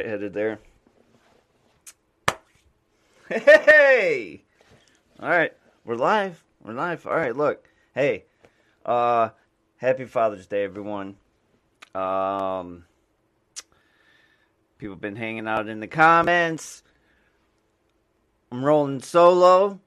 [0.00, 0.58] lightheaded there.
[3.28, 4.42] Hey!
[5.20, 5.52] All right,
[5.84, 6.42] we're live.
[6.64, 7.06] We're live.
[7.06, 7.68] All right, look.
[7.94, 8.24] Hey,
[8.86, 9.28] uh,
[9.76, 11.16] happy Father's Day, everyone.
[11.94, 12.86] Um,
[14.78, 16.82] people been hanging out in the comments.
[18.50, 19.80] I'm rolling solo.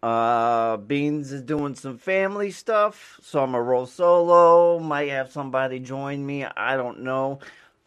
[0.00, 4.78] Uh, Beanz is doing some family stuff, so I'm gonna roll solo.
[4.78, 6.44] Might have somebody join me.
[6.44, 7.40] I don't know.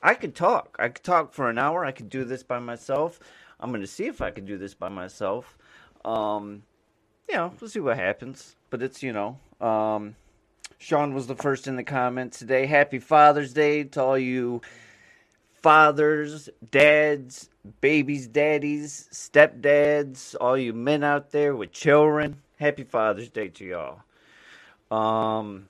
[0.03, 0.75] I could talk.
[0.77, 1.85] I could talk for an hour.
[1.85, 3.19] I could do this by myself.
[3.59, 5.57] I'm gonna see if I can do this by myself.
[6.03, 6.63] Um,
[7.29, 8.57] you know, we'll see what happens.
[8.69, 10.17] But it's you know, um,
[10.77, 12.65] Sean was the first in the comments today.
[12.65, 14.61] Happy Father's Day to all you
[15.61, 17.49] fathers, dads,
[17.79, 22.41] babies, daddies, stepdads, all you men out there with children.
[22.59, 24.01] Happy Father's Day to y'all.
[24.91, 25.69] Um,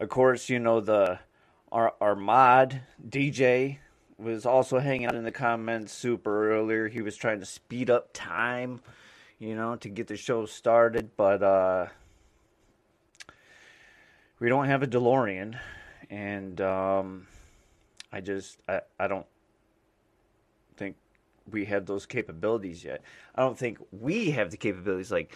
[0.00, 1.18] of course, you know the
[1.72, 3.78] our our mod DJ
[4.18, 6.88] was also hanging out in the comments super earlier.
[6.88, 8.80] He was trying to speed up time,
[9.38, 11.86] you know, to get the show started, but uh
[14.38, 15.58] we don't have a DeLorean
[16.10, 17.26] and um
[18.12, 19.26] I just I, I don't
[20.76, 20.96] think
[21.50, 23.02] we have those capabilities yet.
[23.34, 25.34] I don't think we have the capabilities like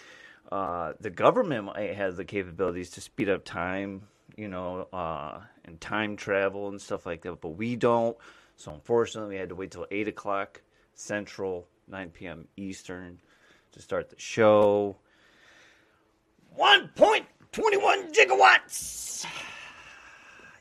[0.53, 4.03] uh, the government might have the capabilities to speed up time,
[4.37, 8.17] you know, uh, and time travel and stuff like that, but we don't.
[8.57, 10.63] So unfortunately, we had to wait till eight o'clock
[10.95, 12.49] Central, nine p.m.
[12.57, 13.19] Eastern,
[13.73, 14.97] to start the show.
[16.55, 19.27] One point twenty-one gigawatts.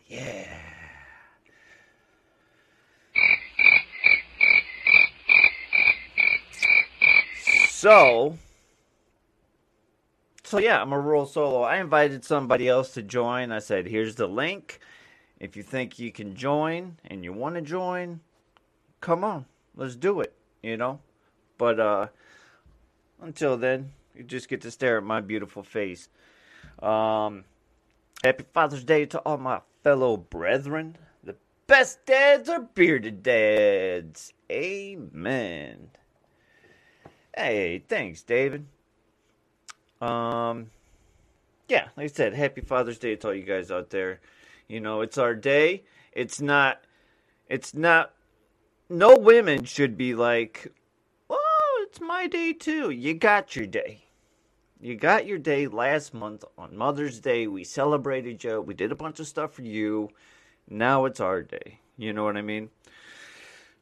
[0.07, 0.45] Yeah.
[7.85, 8.37] So,
[10.43, 11.61] so yeah, I'm a roll solo.
[11.61, 13.51] I invited somebody else to join.
[13.51, 14.79] I said, "Here's the link.
[15.39, 18.21] If you think you can join and you want to join,
[19.01, 19.45] come on,
[19.75, 20.99] let's do it." You know,
[21.57, 22.07] but uh,
[23.21, 26.09] until then, you just get to stare at my beautiful face.
[26.81, 27.43] Um,
[28.23, 30.97] happy Father's Day to all my fellow brethren.
[31.23, 31.35] The
[31.67, 34.33] best dads are bearded dads.
[34.51, 35.89] Amen.
[37.35, 38.65] Hey, thanks, David.
[40.01, 40.71] Um,
[41.67, 44.19] yeah, like I said, happy Father's Day to all you guys out there.
[44.67, 45.83] You know, it's our day.
[46.11, 46.81] It's not.
[47.47, 48.13] It's not.
[48.89, 50.71] No women should be like,
[51.29, 52.89] oh, it's my day too.
[52.89, 54.03] You got your day.
[54.79, 57.47] You got your day last month on Mother's Day.
[57.47, 58.61] We celebrated you.
[58.61, 60.09] We did a bunch of stuff for you.
[60.69, 61.79] Now it's our day.
[61.97, 62.69] You know what I mean?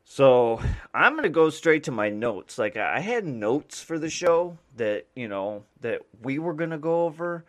[0.05, 0.61] So
[0.93, 2.57] I'm gonna go straight to my notes.
[2.57, 7.05] Like I had notes for the show that you know that we were gonna go
[7.05, 7.45] over,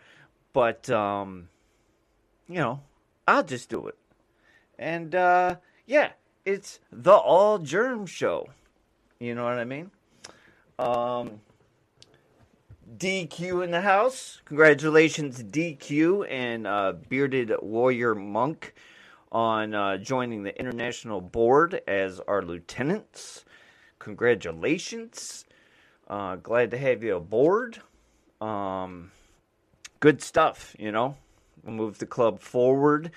[0.52, 1.48] but um,
[2.48, 2.80] you know,
[3.26, 3.96] I'll just do it.
[4.78, 6.12] And uh, yeah,
[6.44, 8.48] it's the All Germ Show.
[9.18, 9.90] You know what I mean?
[10.78, 11.40] Um,
[12.98, 14.40] DQ in the house.
[14.44, 18.74] Congratulations, DQ and uh, Bearded Warrior Monk
[19.32, 23.44] on uh, joining the international board as our lieutenants.
[23.98, 25.44] Congratulations.
[26.06, 27.80] Uh, glad to have you aboard.
[28.40, 29.10] Um,
[30.00, 31.16] good stuff, you know.
[31.66, 33.10] Move the club forward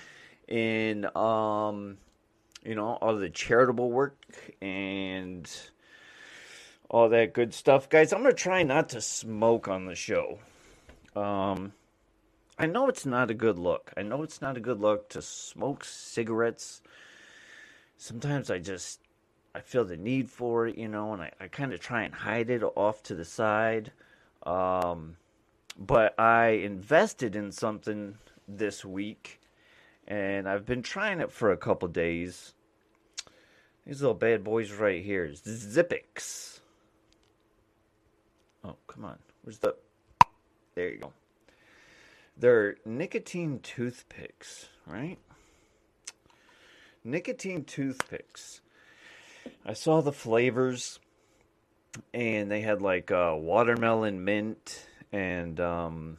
[0.47, 1.97] in, um,
[2.63, 4.17] you know, all the charitable work
[4.61, 5.49] and
[6.89, 7.89] all that good stuff.
[7.89, 10.39] Guys, I'm to try not to smoke on the show.
[11.15, 11.73] Um,
[12.57, 13.91] I know it's not a good look.
[13.97, 16.81] I know it's not a good look to smoke cigarettes.
[17.97, 18.99] Sometimes I just
[19.53, 22.13] I feel the need for it, you know, and I, I kind of try and
[22.13, 23.91] hide it off to the side.
[24.43, 25.17] Um,
[25.77, 29.41] but I invested in something this week,
[30.07, 32.53] and I've been trying it for a couple days.
[33.85, 36.59] These little bad boys right here, Zippix.
[38.63, 39.17] Oh, come on.
[39.43, 39.75] Where's the.
[40.75, 41.13] There you go.
[42.37, 45.17] They're nicotine toothpicks, right?
[47.03, 48.61] Nicotine toothpicks.
[49.65, 50.99] I saw the flavors,
[52.13, 56.17] and they had like uh, watermelon mint and um,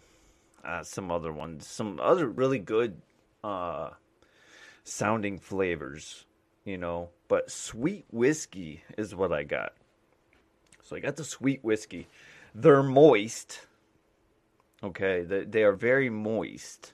[0.64, 3.00] uh, some other ones, some other really good
[3.44, 3.90] uh,
[4.84, 6.24] sounding flavors,
[6.64, 7.10] you know.
[7.28, 9.72] But sweet whiskey is what I got.
[10.82, 12.08] So I got the sweet whiskey.
[12.54, 13.60] They're moist.
[14.82, 16.92] Okay, they, they are very moist.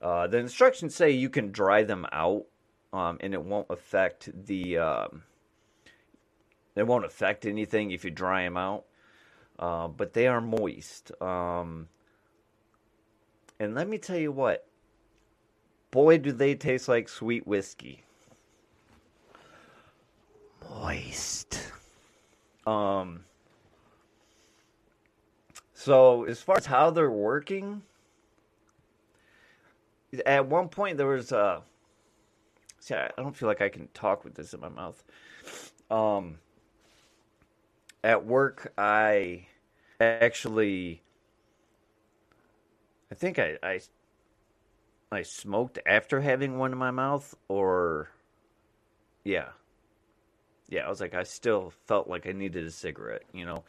[0.00, 2.44] Uh, the instructions say you can dry them out,
[2.92, 4.78] um, and it won't affect the.
[4.78, 5.22] Um,
[6.74, 8.84] it won't affect anything if you dry them out,
[9.58, 11.12] uh, but they are moist.
[11.20, 11.88] Um,
[13.62, 14.66] and let me tell you what,
[15.90, 18.02] boy, do they taste like sweet whiskey.
[20.82, 21.72] moist.
[22.66, 23.24] Um.
[25.74, 27.82] So as far as how they're working,
[30.26, 31.60] at one point there was uh
[32.78, 35.02] see I don't feel like I can talk with this in my mouth.
[35.90, 36.38] Um
[38.04, 39.46] at work I
[40.00, 41.02] actually
[43.12, 43.80] I think I I
[45.12, 48.08] I smoked after having one in my mouth or
[49.22, 49.48] yeah.
[50.70, 53.64] Yeah, I was like I still felt like I needed a cigarette, you know.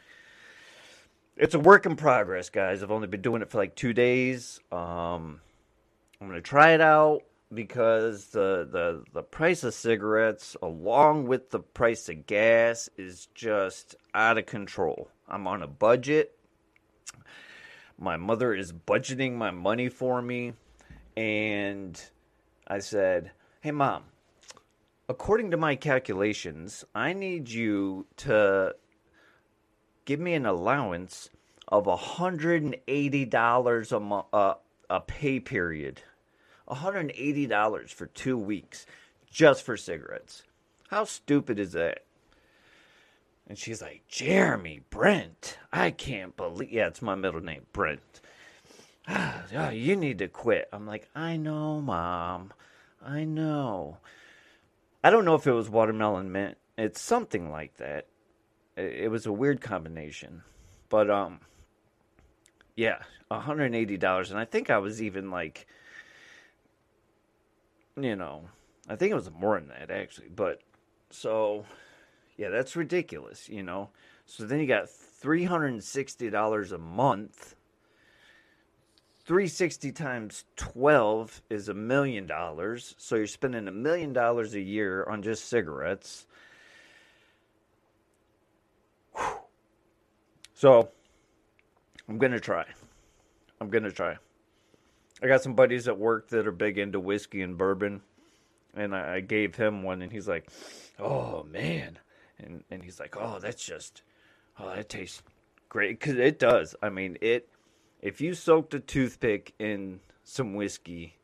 [1.36, 2.82] It's a work in progress, guys.
[2.82, 4.60] I've only been doing it for like 2 days.
[4.72, 5.42] Um
[6.22, 7.20] I'm gonna try it out
[7.52, 13.94] because the the the price of cigarettes, along with the price of gas, is just
[14.14, 15.10] out of control.
[15.28, 16.34] I'm on a budget.
[17.98, 20.54] My mother is budgeting my money for me,
[21.16, 22.00] and
[22.66, 23.30] I said,
[23.60, 24.04] "Hey, mom."
[25.08, 28.74] According to my calculations, I need you to
[30.06, 31.28] give me an allowance
[31.68, 34.54] of $180 a, mo- uh,
[34.88, 36.00] a pay period
[36.68, 38.86] $180 for two weeks
[39.30, 40.44] just for cigarettes.
[40.88, 42.04] How stupid is that?
[43.46, 46.72] And she's like, Jeremy, Brent, I can't believe.
[46.72, 48.20] Yeah, it's my middle name, Brent.
[49.08, 50.68] oh, you need to quit.
[50.72, 52.52] I'm like, I know, mom.
[53.04, 53.98] I know.
[55.02, 56.56] I don't know if it was watermelon mint.
[56.78, 58.06] It's something like that.
[58.76, 60.42] It was a weird combination.
[60.88, 61.40] But, um,
[62.76, 63.00] yeah,
[63.30, 64.30] $180.
[64.30, 65.66] And I think I was even like,
[68.00, 68.48] you know,
[68.88, 70.28] I think it was more than that actually.
[70.28, 70.62] But
[71.10, 71.64] so,
[72.36, 73.90] yeah, that's ridiculous, you know.
[74.26, 77.54] So then you got three hundred and sixty dollars a month.
[79.24, 82.94] Three sixty times twelve is a million dollars.
[82.98, 86.26] So you're spending a million dollars a year on just cigarettes.
[90.54, 90.88] So
[92.08, 92.64] I'm gonna try.
[93.60, 94.16] I'm gonna try.
[95.22, 98.02] I got some buddies at work that are big into whiskey and bourbon,
[98.74, 100.48] and I gave him one, and he's like,
[100.98, 101.98] "Oh man,"
[102.38, 104.02] and and he's like, "Oh, that's just,
[104.58, 105.22] oh, that tastes
[105.68, 106.74] great," because it does.
[106.82, 107.48] I mean, it.
[108.02, 111.16] If you soaked a toothpick in some whiskey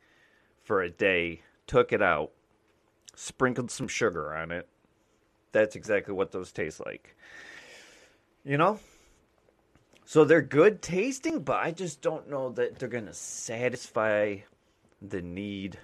[0.63, 2.31] for a day, took it out,
[3.15, 4.67] sprinkled some sugar on it,
[5.53, 7.17] that's exactly what those taste like.
[8.45, 8.79] You know?
[10.05, 14.39] So they're good tasting, but I just don't know that they're gonna satisfy
[15.01, 15.79] the need,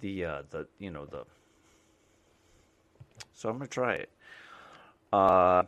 [0.00, 1.24] the uh, the you know the.
[3.32, 4.10] So I'm gonna try it.
[5.12, 5.64] Uh,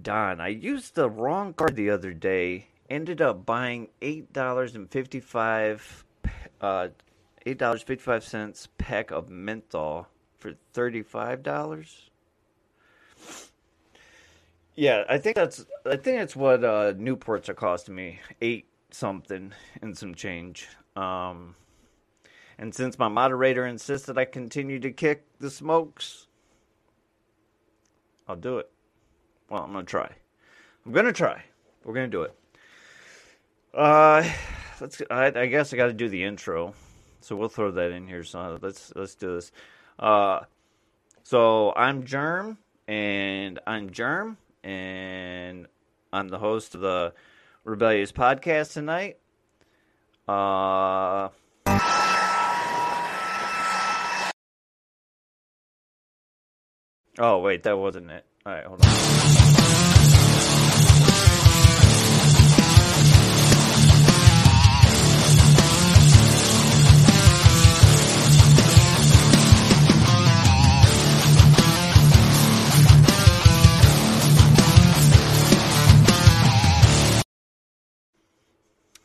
[0.00, 2.66] Don, I used the wrong card the other day.
[2.88, 6.04] Ended up buying eight dollars and fifty five,
[6.60, 6.88] uh,
[7.46, 10.08] eight dollars fifty five cents pack of menthol
[10.38, 12.10] for thirty five dollars.
[14.74, 19.52] Yeah, I think that's I think that's what uh, Newports are costing me eight something
[19.82, 20.68] and some change.
[20.96, 21.54] Um,
[22.58, 26.26] and since my moderator insisted I continue to kick the smokes,
[28.30, 28.70] I'll do it.
[29.48, 30.08] Well, I'm gonna try.
[30.86, 31.42] I'm gonna try.
[31.82, 32.34] We're gonna do it.
[33.74, 34.22] Uh,
[34.80, 35.02] let's.
[35.10, 36.74] I, I guess I got to do the intro,
[37.20, 38.22] so we'll throw that in here.
[38.22, 39.50] So let's let's do this.
[39.98, 40.42] Uh,
[41.24, 45.66] so I'm Germ, and I'm Germ, and
[46.12, 47.12] I'm the host of the
[47.64, 49.18] Rebellious Podcast tonight.
[50.28, 51.30] Uh,
[57.20, 58.24] oh, wait, that wasn't it.
[58.46, 58.90] All right, hold on.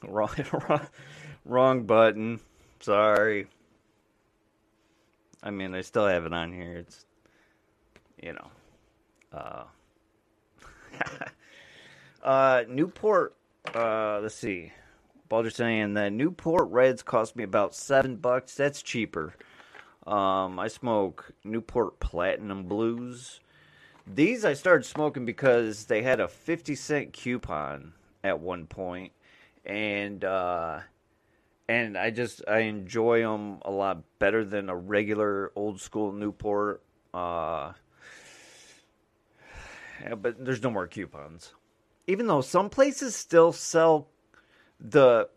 [0.07, 0.81] Wrong,
[1.45, 2.39] wrong, button.
[2.79, 3.47] Sorry.
[5.43, 6.77] I mean, I still have it on here.
[6.77, 7.05] It's,
[8.21, 8.47] you know,
[9.33, 9.63] uh,
[12.23, 13.35] uh, Newport.
[13.73, 14.71] Uh, let's see.
[15.27, 18.55] Balder saying the Newport Reds cost me about seven bucks.
[18.55, 19.33] That's cheaper.
[20.05, 23.39] Um, I smoke Newport Platinum Blues.
[24.05, 27.93] These I started smoking because they had a fifty cent coupon
[28.23, 29.13] at one point,
[29.65, 30.81] and uh,
[31.67, 36.83] and I just I enjoy them a lot better than a regular old school Newport.
[37.13, 37.73] Uh,
[40.13, 41.53] but there's no more coupons.
[42.07, 44.07] Even though some places still sell
[44.79, 45.29] the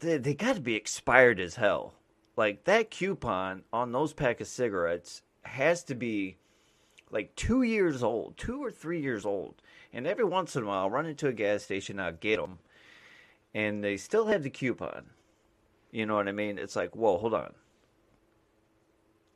[0.00, 1.94] they, they got to be expired as hell.
[2.36, 6.36] Like that coupon on those pack of cigarettes has to be
[7.10, 9.62] like two years old, two or three years old.
[9.92, 12.58] And every once in a while, I'll run into a gas station, I'll get them,
[13.54, 15.06] and they still have the coupon.
[15.92, 16.58] You know what I mean?
[16.58, 17.54] It's like, whoa, hold on.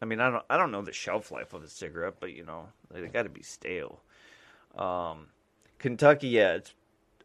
[0.02, 2.44] I mean, I don't, I don't know the shelf life of a cigarette, but you
[2.44, 4.00] know, they got to be stale.
[4.76, 5.26] Um,
[5.78, 6.74] Kentucky, yeah, it's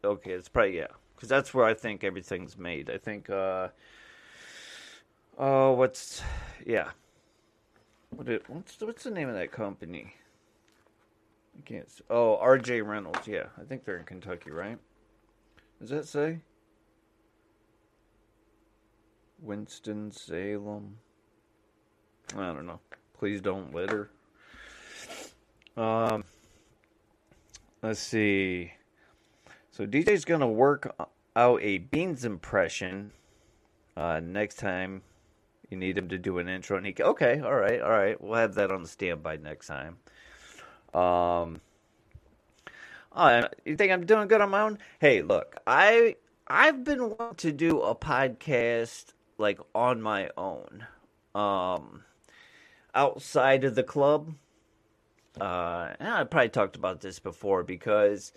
[0.02, 0.32] okay.
[0.32, 2.90] It's probably yeah, because that's where I think everything's made.
[2.90, 3.68] I think, uh,
[5.38, 6.22] oh, what's,
[6.66, 6.90] yeah,
[8.10, 10.14] what it, what's what's the name of that company?
[11.58, 11.88] I can't.
[12.10, 12.82] Oh, R.J.
[12.82, 13.26] Reynolds.
[13.26, 14.78] Yeah, I think they're in Kentucky, right?
[15.80, 16.40] Does that say?
[19.40, 20.96] Winston Salem.
[22.34, 22.80] I don't know.
[23.18, 24.10] Please don't litter.
[25.76, 26.24] Um,
[27.84, 28.72] let's see.
[29.70, 30.94] So DJ's gonna work
[31.36, 33.12] out a Beanz impression
[33.96, 35.02] uh, next time
[35.70, 36.76] you need him to do an intro.
[36.78, 39.98] And he, okay, all right, all right, we'll have that on standby next time.
[40.94, 41.60] Um,
[43.12, 44.78] oh, you think I'm doing good on my own?
[44.98, 50.86] Hey, look, I I've been wanting to do a podcast like on my own,
[51.34, 52.04] um,
[52.94, 54.34] outside of the club.
[55.40, 58.32] Uh, and I probably talked about this before because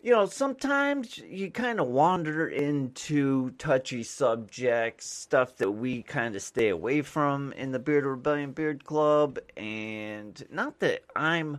[0.00, 6.42] you know, sometimes you kind of wander into touchy subjects, stuff that we kind of
[6.42, 9.38] stay away from in the Beard Rebellion Beard Club.
[9.56, 11.58] And not that I'm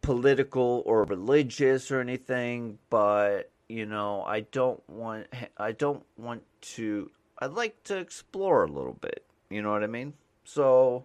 [0.00, 5.26] political or religious or anything, but you know, I don't want,
[5.58, 7.10] I don't want to,
[7.40, 9.24] I'd like to explore a little bit.
[9.50, 10.14] You know what I mean?
[10.44, 11.04] So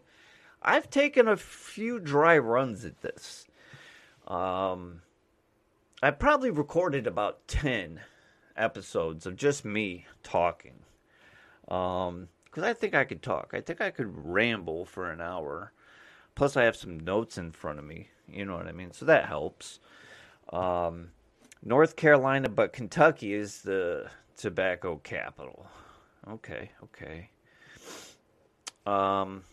[0.62, 3.48] I've taken a few dry runs at this.
[4.28, 5.01] Um,
[6.04, 8.01] I probably recorded about 10
[8.58, 10.80] episodes of just me talking.
[11.68, 13.51] Um, because I think I could talk.
[13.54, 15.72] I think I could ramble for an hour.
[16.36, 18.10] Plus, I have some notes in front of me.
[18.28, 18.92] You know what I mean?
[18.92, 19.80] So that helps.
[20.51, 21.10] Um,
[21.63, 25.68] North Carolina, but Kentucky is the tobacco capital.
[26.28, 27.30] Okay, okay.
[28.86, 29.44] Um,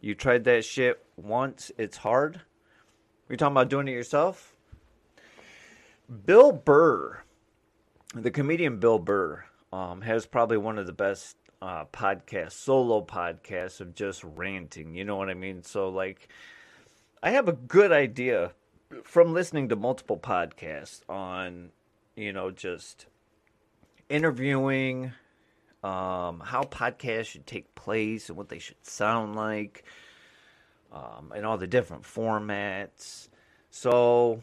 [0.00, 1.70] you tried that shit once.
[1.78, 2.36] It's hard.
[2.36, 4.56] Are you talking about doing it yourself?
[6.24, 7.22] Bill Burr,
[8.14, 13.80] the comedian Bill Burr, um, has probably one of the best uh, podcasts, solo podcasts
[13.80, 14.94] of just ranting.
[14.94, 15.62] You know what I mean?
[15.62, 16.28] So, like,
[17.22, 18.52] I have a good idea
[19.04, 21.70] from listening to multiple podcasts on,
[22.16, 23.06] you know, just
[24.08, 25.12] interviewing,
[25.82, 29.84] um, how podcasts should take place and what they should sound like,
[30.92, 33.28] um, and all the different formats.
[33.70, 34.42] So,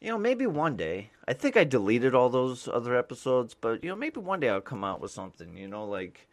[0.00, 1.10] you know, maybe one day.
[1.28, 4.60] I think I deleted all those other episodes, but you know, maybe one day I'll
[4.60, 5.56] come out with something.
[5.56, 6.26] You know, like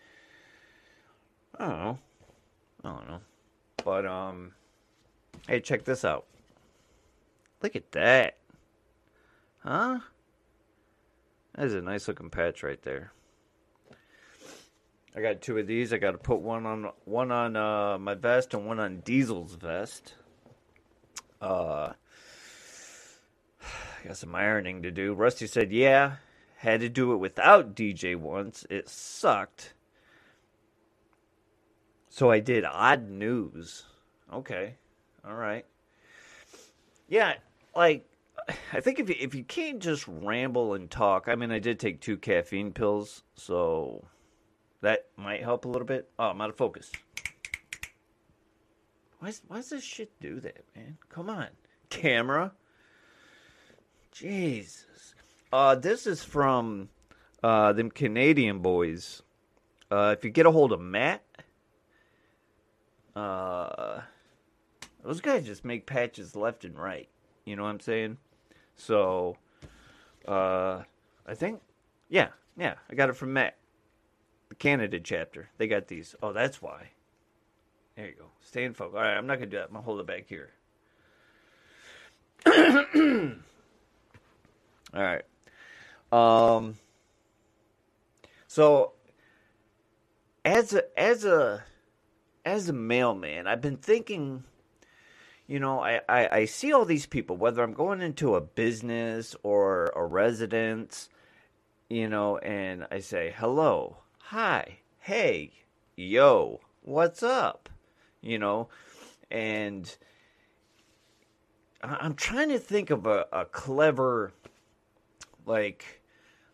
[1.60, 2.00] I don't know,
[2.84, 3.20] I don't know.
[3.84, 4.54] But um,
[5.48, 6.26] hey, check this out.
[7.62, 8.38] Look at that,
[9.60, 10.00] huh?
[11.54, 13.12] That is a nice looking patch right there.
[15.18, 15.92] I got two of these.
[15.92, 19.56] I got to put one on one on uh, my vest and one on Diesel's
[19.56, 20.14] vest.
[21.42, 21.94] Uh,
[24.06, 25.16] got some ironing to do.
[25.16, 26.18] Rusty said, Yeah,
[26.58, 28.68] had to do it without DJ once.
[28.70, 29.74] It sucked.
[32.10, 33.86] So I did odd news.
[34.32, 34.76] Okay.
[35.28, 35.66] All right.
[37.10, 37.34] Yeah,
[37.76, 38.08] like
[38.72, 41.80] I think if you, if you can't just ramble and talk, I mean, I did
[41.80, 44.06] take two caffeine pills, so
[44.82, 46.10] that might help a little bit.
[46.20, 46.92] Oh, I'm out of focus.
[49.20, 50.98] Why, why does this shit do that, man?
[51.10, 51.48] Come on,
[51.90, 52.54] camera.
[54.12, 55.16] Jesus.
[55.52, 56.90] Uh, this is from
[57.44, 59.22] uh, them Canadian boys.
[59.90, 61.24] Uh, if you get a hold of Matt,
[63.16, 64.02] uh,
[65.04, 67.08] those guys just make patches left and right.
[67.46, 68.18] You know what I'm saying?
[68.76, 69.38] So,
[70.28, 70.84] uh,
[71.26, 71.62] I think,
[72.10, 73.58] yeah, yeah, I got it from Matt,
[74.50, 75.50] the Canada chapter.
[75.58, 76.16] They got these.
[76.22, 76.92] Oh, that's why.
[77.96, 78.26] There you go.
[78.42, 78.96] Stay in focus.
[78.96, 79.68] All right, I'm not gonna do that.
[79.68, 80.52] I'm gonna hold it back here.
[84.94, 85.24] All right.
[86.12, 86.76] Um.
[88.48, 88.94] So,
[90.46, 91.64] as a as a
[92.46, 94.44] as a mailman, I've been thinking.
[95.50, 99.34] You know, I, I, I see all these people, whether I'm going into a business
[99.44, 101.08] or a residence,
[101.90, 103.96] you know, and I say, hello,
[104.32, 105.50] hi, hey,
[105.96, 107.70] yo, what's up?
[108.20, 108.68] You know,
[109.32, 109.96] and
[111.82, 114.34] I'm trying to think of a, a clever
[115.46, 116.02] like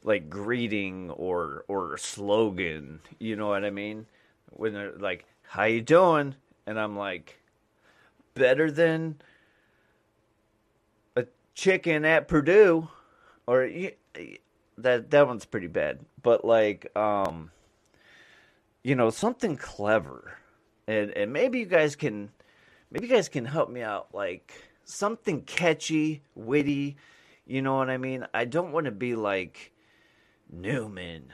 [0.04, 3.00] like greeting or or slogan.
[3.18, 4.06] You know what I mean?
[4.52, 6.36] When they're like, "How you doing?"
[6.68, 7.40] and I'm like,
[8.36, 9.20] better than
[11.16, 11.26] a
[11.56, 12.88] chicken at Perdue,
[13.48, 13.68] or
[14.78, 16.02] that that one's pretty bad.
[16.22, 17.50] But like, um,
[18.84, 20.38] you know, something clever,
[20.88, 22.30] and and maybe you guys can,
[22.92, 24.14] maybe you guys can help me out.
[24.14, 26.98] Like something catchy, witty.
[27.46, 28.26] You know what I mean?
[28.34, 29.74] I don't want to be like
[30.50, 31.34] Newman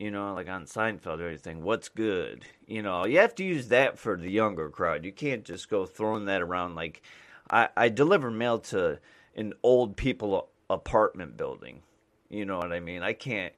[0.00, 1.62] you know, like on Seinfeld or anything.
[1.62, 2.46] What's good?
[2.66, 5.04] You know, you have to use that for the younger crowd.
[5.04, 7.02] You can't just go throwing that around like
[7.50, 8.98] I, I deliver mail to
[9.36, 11.82] an old people apartment building.
[12.30, 13.02] You know what I mean?
[13.02, 13.52] I can't.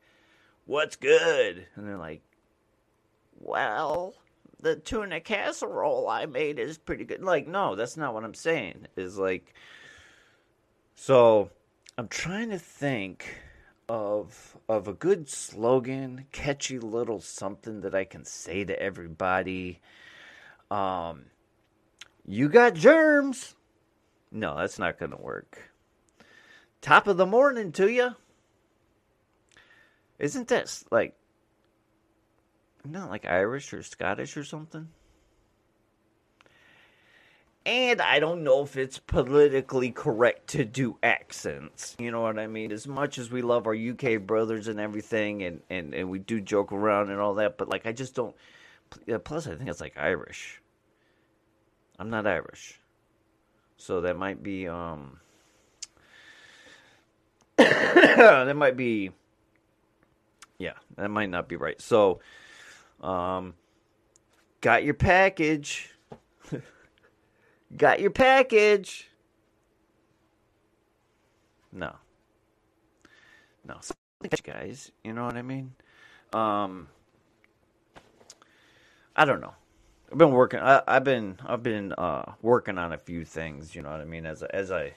[0.66, 1.64] What's good?
[1.76, 2.22] And they're like,
[3.42, 4.14] well,
[4.60, 7.22] the tuna casserole I made is pretty good.
[7.22, 8.86] Like, no, that's not what I'm saying.
[8.96, 9.52] Is like,
[10.94, 11.50] so
[11.98, 13.26] I'm trying to think
[13.88, 19.80] of of a good slogan, catchy little something that I can say to everybody.
[20.70, 21.24] Um,
[22.26, 23.56] you got germs.
[24.30, 25.72] No, that's not going to work.
[26.80, 28.14] Top of the morning to you.
[30.18, 31.16] Isn't that like
[32.90, 34.88] not like Irish or Scottish or something?
[37.64, 41.94] And I don't know if it's politically correct to do accents.
[41.98, 42.72] You know what I mean?
[42.72, 46.40] As much as we love our UK brothers and everything, and, and, and we do
[46.40, 48.34] joke around and all that, but like I just don't.
[49.24, 50.60] Plus, I think it's like Irish.
[52.00, 52.80] I'm not Irish.
[53.76, 54.66] So that might be.
[54.66, 55.18] um
[57.58, 59.10] That might be.
[60.58, 61.80] Yeah, that might not be right.
[61.80, 62.20] So,
[63.02, 63.54] um,
[64.60, 65.92] got your package
[67.76, 69.08] Got your package.
[71.72, 71.94] No.
[73.66, 73.76] No.
[74.44, 75.72] Guys, you know what I mean?
[76.32, 76.88] Um
[79.16, 79.54] I don't know.
[80.10, 83.82] I've been working I, have been I've been uh working on a few things, you
[83.82, 84.94] know what I mean, as as I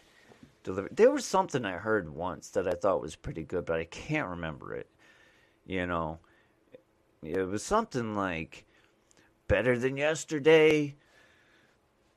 [0.63, 3.85] deliver there was something I heard once that I thought was pretty good, but I
[3.85, 4.89] can't remember it.
[5.65, 6.19] You know.
[7.23, 8.65] It was something like
[9.47, 10.95] better than yesterday,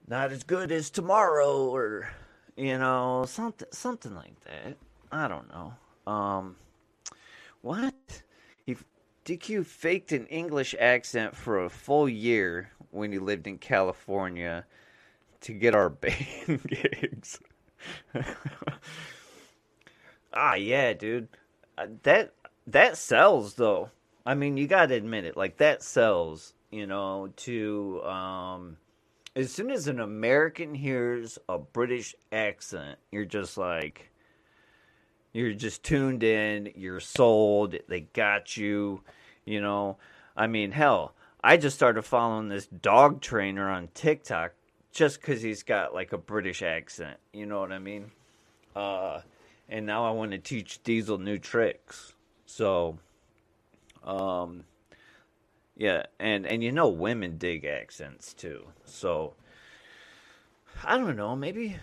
[0.07, 2.11] not as good as tomorrow or
[2.57, 4.77] you know something something like that.
[5.13, 5.75] I don't know.
[6.11, 6.57] Um
[7.63, 8.23] what?
[8.65, 8.77] He
[9.25, 14.65] dq faked an english accent for a full year when he lived in california
[15.41, 17.39] to get our band gigs.
[20.33, 21.29] Ah yeah dude.
[21.77, 22.35] Uh, that
[22.67, 23.91] that sells though
[24.29, 28.77] i mean you gotta admit it like that sells you know to um
[29.39, 34.11] as soon as an American hears a British accent, you're just like,
[35.33, 39.03] you're just tuned in, you're sold, they got you,
[39.45, 39.97] you know.
[40.37, 44.55] I mean, hell, I just started following this dog trainer on TikTok
[44.91, 48.11] just because he's got like a British accent, you know what I mean?
[48.75, 49.21] Uh,
[49.69, 52.15] and now I want to teach Diesel new tricks.
[52.45, 52.99] So,
[54.09, 54.65] um,
[55.77, 58.67] yeah, and and you know women dig accents too.
[58.85, 59.35] So
[60.85, 61.37] I don't know.
[61.37, 61.77] Maybe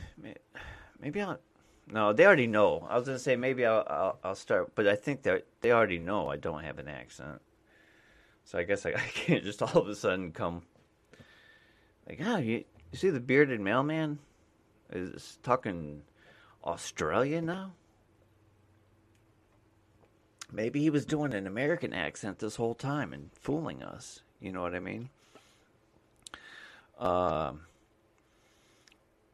[0.99, 1.39] maybe I'll.
[1.87, 2.87] No, they already know.
[2.89, 5.99] I was gonna say maybe I'll I'll, I'll start, but I think they they already
[5.99, 7.41] know I don't have an accent.
[8.43, 10.63] So I guess I, I can't just all of a sudden come
[12.07, 14.19] like, oh, you, you see the bearded mailman
[14.91, 16.01] is talking
[16.63, 17.73] Australian now.
[20.51, 24.21] Maybe he was doing an American accent this whole time and fooling us.
[24.39, 25.09] You know what I mean?
[26.99, 27.53] Uh,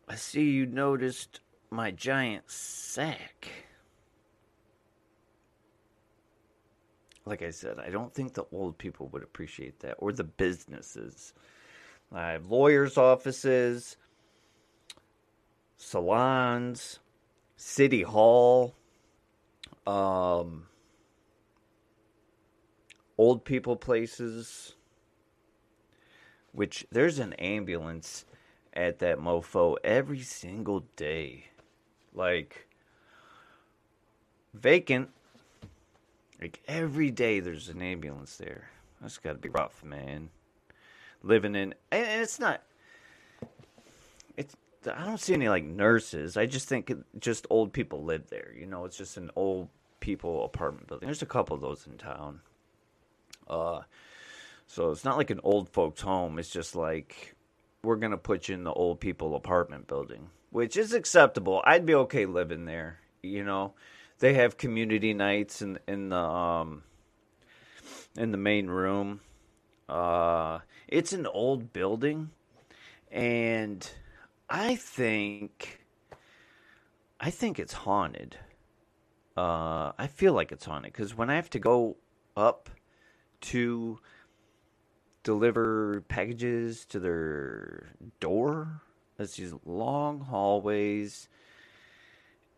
[0.08, 3.48] I see you noticed my giant sack.
[7.26, 11.34] Like I said, I don't think the old people would appreciate that, or the businesses.
[12.12, 13.96] I have lawyers' offices,
[15.78, 17.00] salons,
[17.56, 18.76] city hall,
[19.86, 20.66] um,
[23.22, 24.74] old people places,
[26.54, 28.26] which there's an ambulance
[28.74, 31.46] at that mofo every single day.
[32.16, 32.68] Like,
[34.56, 35.12] vacant.
[36.42, 38.72] Like, every day there's an ambulance there.
[39.00, 40.30] That's got to be rough, man.
[41.22, 41.76] Living in.
[41.92, 42.64] And it's not.
[44.36, 44.56] It's.
[44.92, 46.38] I don't see any, like, nurses.
[46.38, 48.52] I just think just old people live there.
[48.60, 51.06] You know, it's just an old people apartment building.
[51.06, 52.40] There's a couple of those in town.
[53.48, 53.82] Uh,
[54.68, 56.40] so it's not like an old folks' home.
[56.40, 57.36] It's just like
[57.84, 61.62] we're gonna put you in the old people apartment building, which is acceptable.
[61.66, 63.00] I'd be okay living there.
[63.22, 63.74] You know,
[64.20, 66.84] they have community nights in in the um
[68.18, 69.22] in the main room.
[69.90, 72.30] Uh, it's an old building,
[73.12, 73.90] and
[74.50, 75.82] I think
[77.20, 78.38] I think it's haunted.
[79.36, 81.98] Uh, I feel like it's haunted because when I have to go
[82.36, 82.70] up
[83.42, 84.00] to
[85.24, 88.82] deliver packages to their door,
[89.20, 91.30] it's these long hallways,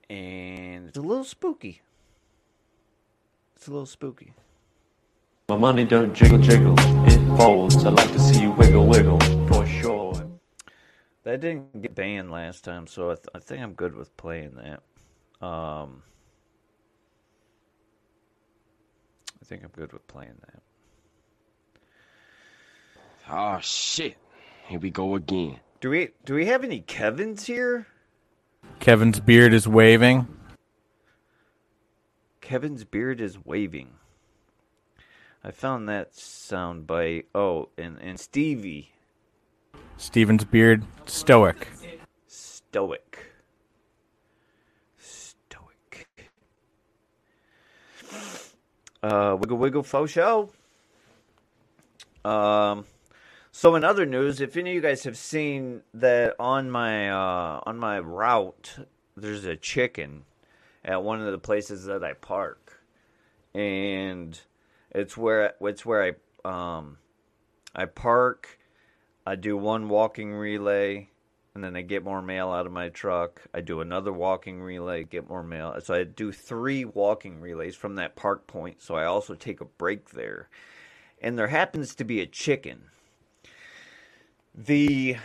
[0.10, 1.82] and it's a little spooky.
[3.56, 4.34] It's a little spooky.
[5.50, 7.84] My money don't jiggle jiggle, it folds.
[7.86, 10.14] I like to see you wiggle wiggle, for sure.
[11.24, 14.56] That didn't get banned last time, so I, th- I think I'm good with playing
[14.56, 14.84] that.
[15.46, 16.04] Um,
[19.42, 20.62] I think I'm good with playing that.
[23.30, 24.18] Oh shit.
[24.68, 25.60] Here we go again.
[25.82, 27.88] Do we do we have any Kevins here?
[28.80, 30.28] Kevin's beard is waving.
[32.42, 33.92] Kevin's beard is waving.
[35.44, 38.94] I found that sound by oh, and and Stevie
[39.98, 41.68] Steven's beard stoic.
[42.28, 43.34] stoic.
[44.98, 46.32] Stoic.
[49.02, 50.50] Uh, wiggle wiggle faux show.
[52.26, 52.86] Um,
[53.56, 57.62] so in other news, if any of you guys have seen that on my uh
[57.68, 58.78] on my route,
[59.16, 60.26] there's a chicken
[60.84, 62.82] at one of the places that I park,
[63.54, 64.40] and
[64.90, 66.98] it's where it's where I um
[67.76, 68.60] I park.
[69.26, 71.12] I do one walking relay,
[71.54, 73.44] and then I get more mail out of my truck.
[73.54, 75.80] I do another walking relay, get more mail.
[75.84, 78.82] So I do three walking relays from that park point.
[78.82, 80.50] So I also take a break there.
[81.22, 82.86] And there happens to be a chicken.
[84.56, 85.18] The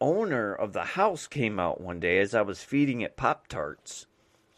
[0.00, 4.06] owner of the house came out one day as I was feeding it Pop Tarts.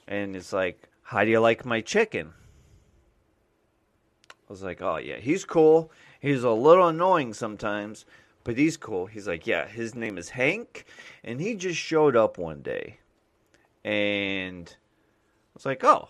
[0.08, 2.32] And it's like, How do you like my chicken?
[4.30, 5.90] I was like, Oh, yeah, he's cool.
[6.20, 8.06] He's a little annoying sometimes,
[8.44, 9.06] but he's cool.
[9.06, 10.86] He's like, Yeah, his name is Hank.
[11.22, 12.98] And he just showed up one day.
[13.84, 16.08] And I was like, Oh,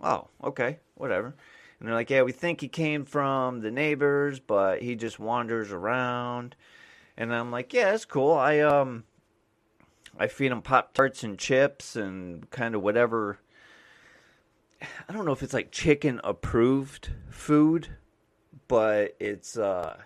[0.00, 1.34] oh, okay, whatever.
[1.80, 5.72] And they're like, Yeah, we think he came from the neighbors, but he just wanders
[5.72, 6.54] around.
[7.16, 8.34] And I'm like, Yeah, that's cool.
[8.34, 9.04] I, um,
[10.18, 13.38] I feed him Pop Tarts and chips and kind of whatever.
[15.08, 17.88] I don't know if it's like chicken approved food,
[18.68, 19.96] but it's uh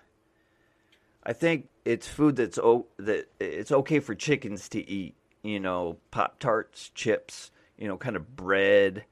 [1.23, 5.99] I think it's food that's o- that it's okay for chickens to eat, you know,
[6.11, 9.05] Pop Tarts, chips, you know, kind of bread,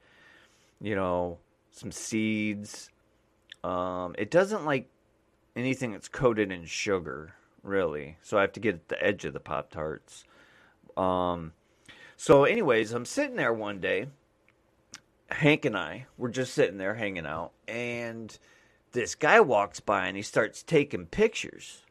[0.79, 1.39] you know,
[1.73, 2.89] some seeds.
[3.63, 4.89] Um it doesn't like
[5.55, 8.17] anything that's coated in sugar, really.
[8.21, 10.23] So I have to get at the edge of the Pop Tarts.
[10.95, 11.53] Um
[12.15, 14.07] so anyways, I'm sitting there one day
[15.33, 18.37] Hank and I were just sitting there hanging out, and
[18.91, 21.81] this guy walks by and he starts taking pictures.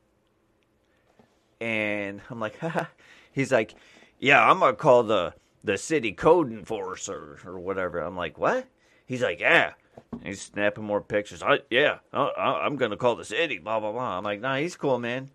[1.60, 2.58] And I'm like,
[3.32, 3.74] he's like,
[4.18, 8.00] yeah, I'm gonna call the the city code enforcer or whatever.
[8.00, 8.66] I'm like, what?
[9.12, 9.74] He's like, yeah.
[10.10, 11.42] And he's snapping more pictures.
[11.42, 13.58] I, yeah, I, I'm gonna call the city.
[13.58, 14.16] Blah blah blah.
[14.16, 15.28] I'm like, nah, he's cool, man.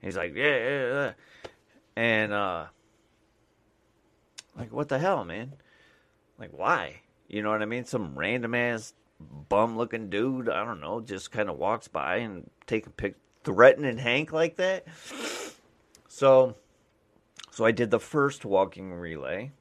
[0.00, 1.12] He's like, yeah, yeah, yeah.
[1.94, 2.64] And uh,
[4.56, 5.52] like, what the hell, man?
[6.38, 7.02] Like, why?
[7.28, 7.84] You know what I mean?
[7.84, 12.48] Some random ass bum looking dude, I don't know, just kind of walks by and
[12.66, 14.86] take a pic, threatening Hank like that.
[16.08, 16.56] So,
[17.50, 19.52] so I did the first walking relay,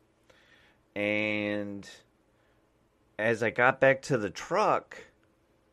[0.96, 1.86] and
[3.20, 4.98] as I got back to the truck,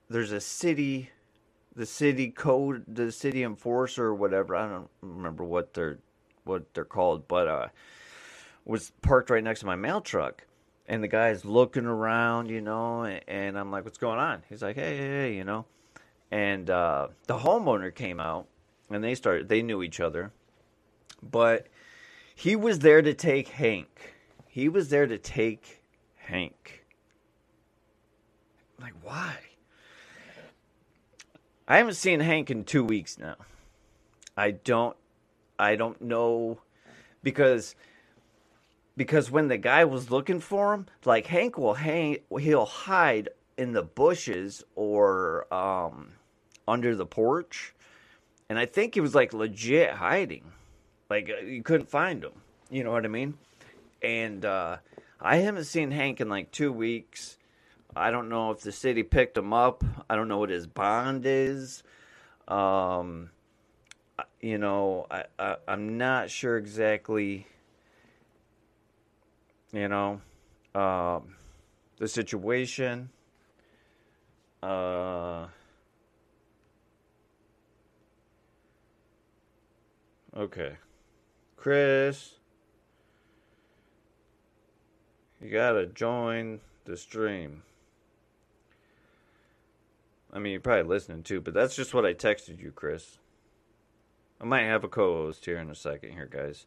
[0.09, 1.11] there's a city,
[1.74, 4.57] the city code, the city enforcer or whatever.
[4.57, 5.98] I don't remember what they're
[6.44, 7.68] what they're called, but uh,
[8.64, 10.44] was parked right next to my mail truck
[10.87, 14.76] and the guy's looking around, you know, and I'm like, "What's going on?" He's like,
[14.76, 15.66] "Hey, hey, hey," you know,
[16.30, 18.46] and uh, the homeowner came out,
[18.90, 19.48] and they started.
[19.48, 20.33] They knew each other,
[21.22, 21.68] but
[22.35, 24.14] he was there to take Hank.
[24.46, 25.83] He was there to take
[26.16, 26.84] Hank.
[28.80, 29.37] Like, why?
[31.66, 33.37] I haven't seen Hank in two weeks now.
[34.37, 34.96] I don't.
[35.58, 36.58] I don't know
[37.22, 37.74] because
[38.96, 43.72] because when the guy was looking for him, like Hank will hang, he'll hide in
[43.72, 46.12] the bushes or um,
[46.68, 47.74] under the porch,
[48.48, 50.52] and I think he was like legit hiding,
[51.08, 52.32] like uh, you couldn't find him.
[52.70, 53.34] You know what I mean?
[54.02, 54.78] And uh,
[55.20, 57.38] I haven't seen Hank in like two weeks.
[57.96, 59.85] I don't know if the city picked him up.
[60.09, 61.83] I don't know what his bond is.
[62.48, 63.30] Um,
[64.40, 67.46] you know, I, I I'm not sure exactly
[69.72, 70.20] you know,
[70.74, 71.35] um,
[71.98, 73.11] the situation.
[74.62, 75.48] Uh,
[80.37, 80.72] Okay.
[81.57, 82.35] Chris.
[85.40, 87.62] You gotta join the stream.
[90.35, 93.18] I mean, you're probably listening too, but that's just what I texted you, Chris.
[94.40, 96.66] I might have a co-host here in a second, here, guys.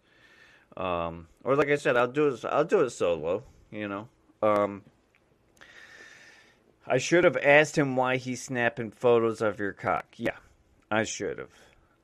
[0.78, 2.46] Um, or like I said, I'll do it.
[2.46, 3.44] I'll do it solo.
[3.70, 4.08] You know.
[4.42, 4.84] Um,
[6.86, 10.06] I should have asked him why he's snapping photos of your cock.
[10.16, 10.38] Yeah,
[10.90, 11.52] I should have.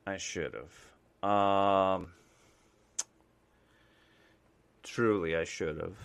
[0.06, 1.28] I should have.
[1.30, 2.08] Um,
[4.82, 5.96] truly, I should have.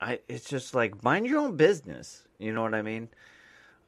[0.00, 0.18] I.
[0.28, 2.22] It's just like mind your own business.
[2.38, 3.08] You know what I mean?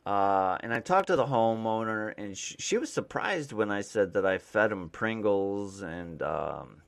[0.06, 4.12] Uh, and I talked to the homeowner, and she, she was surprised when I said
[4.12, 6.82] that I fed him Pringles and um,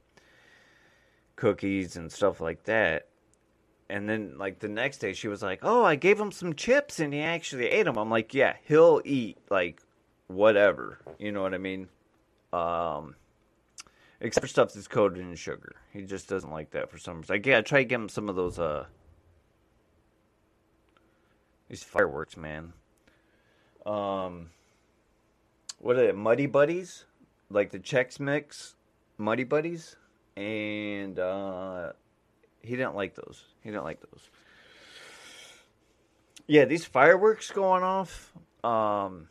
[1.35, 3.09] cookies and stuff like that.
[3.90, 7.00] And then, like the next day, she was like, "Oh, I gave him some chips,
[7.00, 9.83] and he actually ate them." I'm like, "Yeah, he'll eat like
[10.28, 11.88] whatever." You know what I mean?
[12.52, 13.16] Um,
[14.20, 15.74] except for stuff that's coated in sugar.
[15.92, 17.35] He just doesn't like that for some reason.
[17.35, 18.85] Like, yeah, I try to give him some of those uh
[21.68, 22.74] these fireworks, man.
[23.88, 24.51] Um,
[25.79, 26.12] what are they?
[26.12, 27.07] Muddy Buddies,
[27.51, 28.74] like the Chex Mix,
[29.16, 29.96] Muddy Buddies,
[30.37, 31.92] and uh,
[32.62, 33.44] he didn't like those.
[33.62, 34.31] He didn't like those.
[36.46, 38.33] Yeah, these fireworks going off.
[38.62, 39.29] Um,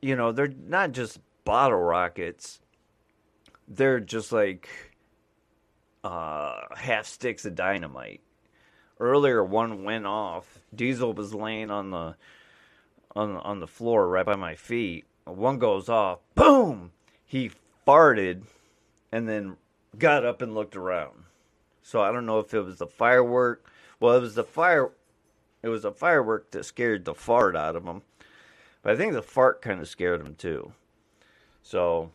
[0.00, 2.60] you know, they're not just bottle rockets.
[3.68, 4.68] They're just like
[6.02, 8.22] uh, half sticks of dynamite.
[8.98, 10.58] Earlier, one went off.
[10.74, 12.16] Diesel was laying on the
[13.14, 15.04] on on the floor right by my feet.
[15.24, 16.20] One goes off.
[16.34, 16.92] Boom!
[17.24, 17.50] He
[17.86, 18.42] farted,
[19.12, 19.56] and then
[19.98, 21.24] got up and looked around.
[21.82, 23.64] So I don't know if it was the firework.
[23.98, 24.90] Well, it was the fire.
[25.62, 28.02] It was a firework that scared the fart out of him.
[28.82, 30.72] But I think the fart kind of scared him too.
[31.62, 32.12] So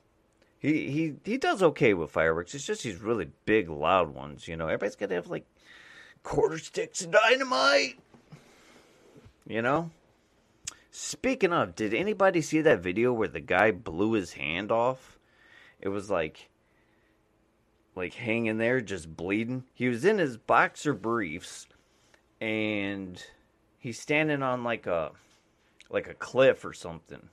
[0.59, 2.55] he he he does okay with fireworks.
[2.55, 4.47] It's just these really big, loud ones.
[4.47, 5.45] You know, everybody's got to have like
[6.23, 7.99] quarter sticks of dynamite.
[9.47, 9.91] You know.
[10.97, 15.19] Speaking of, did anybody see that video where the guy blew his hand off?
[15.81, 16.49] It was like
[17.95, 19.65] like hanging there just bleeding.
[19.73, 21.67] He was in his boxer briefs
[22.39, 23.21] and
[23.77, 25.11] he's standing on like a
[25.89, 27.27] like a cliff or something.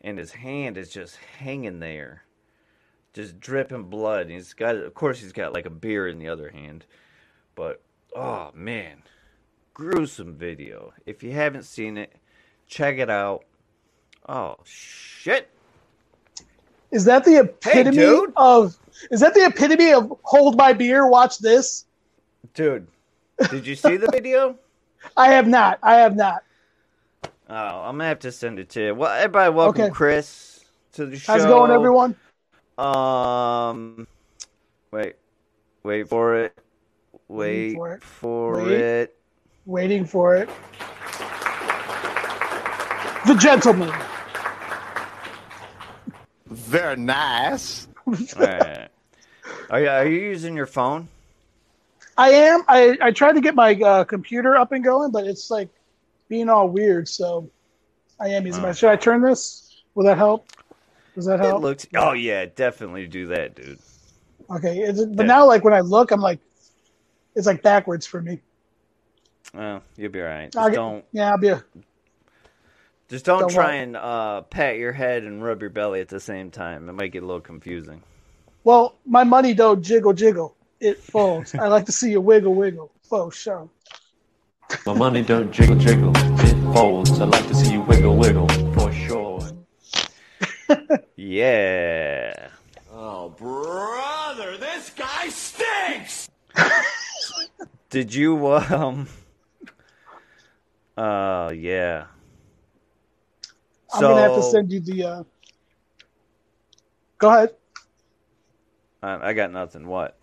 [0.00, 2.24] And his hand is just hanging there.
[3.12, 4.22] Just dripping blood.
[4.22, 6.86] And he's got of course he's got like a beer in the other hand.
[7.54, 7.82] But
[8.16, 9.04] oh man.
[9.74, 10.92] Gruesome video.
[11.06, 12.19] If you haven't seen it,
[12.70, 13.44] check it out.
[14.28, 15.48] Oh shit.
[16.90, 18.32] Is that the epitome dude.
[18.36, 18.76] of?
[19.10, 21.84] Is that the epitome of hold my beer, watch this?
[22.54, 22.86] Dude,
[23.50, 24.56] did you see the video?
[25.16, 25.78] I have not.
[25.82, 26.42] I have not.
[27.48, 28.94] Oh, I'm gonna have to send it to you.
[28.94, 29.90] Well, everybody, welcome Okay.
[29.92, 31.32] Chris to the show.
[31.32, 32.14] How's it going, everyone?
[32.78, 34.06] Um,
[34.90, 35.14] wait,
[35.82, 36.56] wait for it.
[37.28, 38.02] Wait Waiting for it.
[38.02, 39.16] for it.
[39.66, 40.48] Waiting for it.
[43.30, 43.92] The gentleman.
[46.46, 47.86] Very nice.
[48.04, 48.88] All right.
[49.70, 51.06] Are you, are you using your phone?
[52.18, 52.64] I am.
[52.66, 55.68] I, I tried to get my uh, computer up and going, but it's like
[56.28, 57.06] being all weird.
[57.06, 57.48] So
[58.18, 58.72] I am using my.
[58.72, 59.84] Should I turn this?
[59.94, 60.50] Will that help?
[61.14, 61.46] Does that help?
[61.46, 61.62] It help?
[61.62, 61.86] looks.
[61.94, 63.78] Oh yeah, definitely do that, dude.
[64.50, 64.80] Okay.
[64.80, 66.40] Is it, but now, like when I look, I'm like,
[67.36, 68.40] it's like backwards for me.
[69.54, 70.56] Well, you'll be all right.
[70.56, 71.04] I'll Just get- don't.
[71.12, 71.48] Yeah, I'll be.
[71.50, 71.64] A,
[73.10, 73.78] Just don't, Don't try worry.
[73.80, 76.88] and uh, pat your head and rub your belly at the same time.
[76.88, 78.00] It might get a little confusing.
[78.64, 80.54] well, my money don't jiggle jiggle.
[80.78, 81.54] It falls.
[81.56, 82.90] I like to see you wiggle wiggle.
[83.02, 83.68] Faux show.
[84.86, 87.20] My money don't jiggle jiggle, it folds.
[87.20, 89.40] I like to see you wiggle wiggle, for sure.
[91.16, 92.48] Yeah.
[92.92, 96.30] Oh, brother, this guy stinks.
[97.90, 99.08] Did you um?
[100.96, 102.06] Uh, yeah.
[103.92, 105.04] I'm gonna have to send you the.
[105.04, 105.22] Uh...
[107.18, 107.50] Go ahead.
[109.02, 109.86] I, I got nothing.
[109.86, 110.16] What?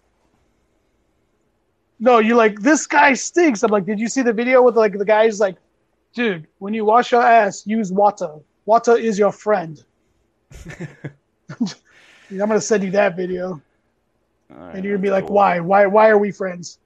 [2.00, 3.64] No, you're like this guy stinks.
[3.64, 5.58] I'm like, did you see the video with like the guy's like,
[6.14, 8.36] dude, when you wash your ass, use water.
[8.66, 9.84] Water is your friend.
[11.60, 13.62] I'm gonna send you that video,
[14.50, 15.36] right, and you're gonna be like, cool.
[15.36, 16.80] why, why, why are we friends?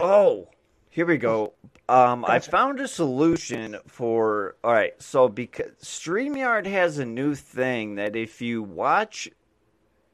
[0.00, 0.48] Oh,
[0.90, 1.54] here we go.
[1.90, 4.56] Um, I found a solution for.
[4.62, 9.28] All right, so because Streamyard has a new thing that if you watch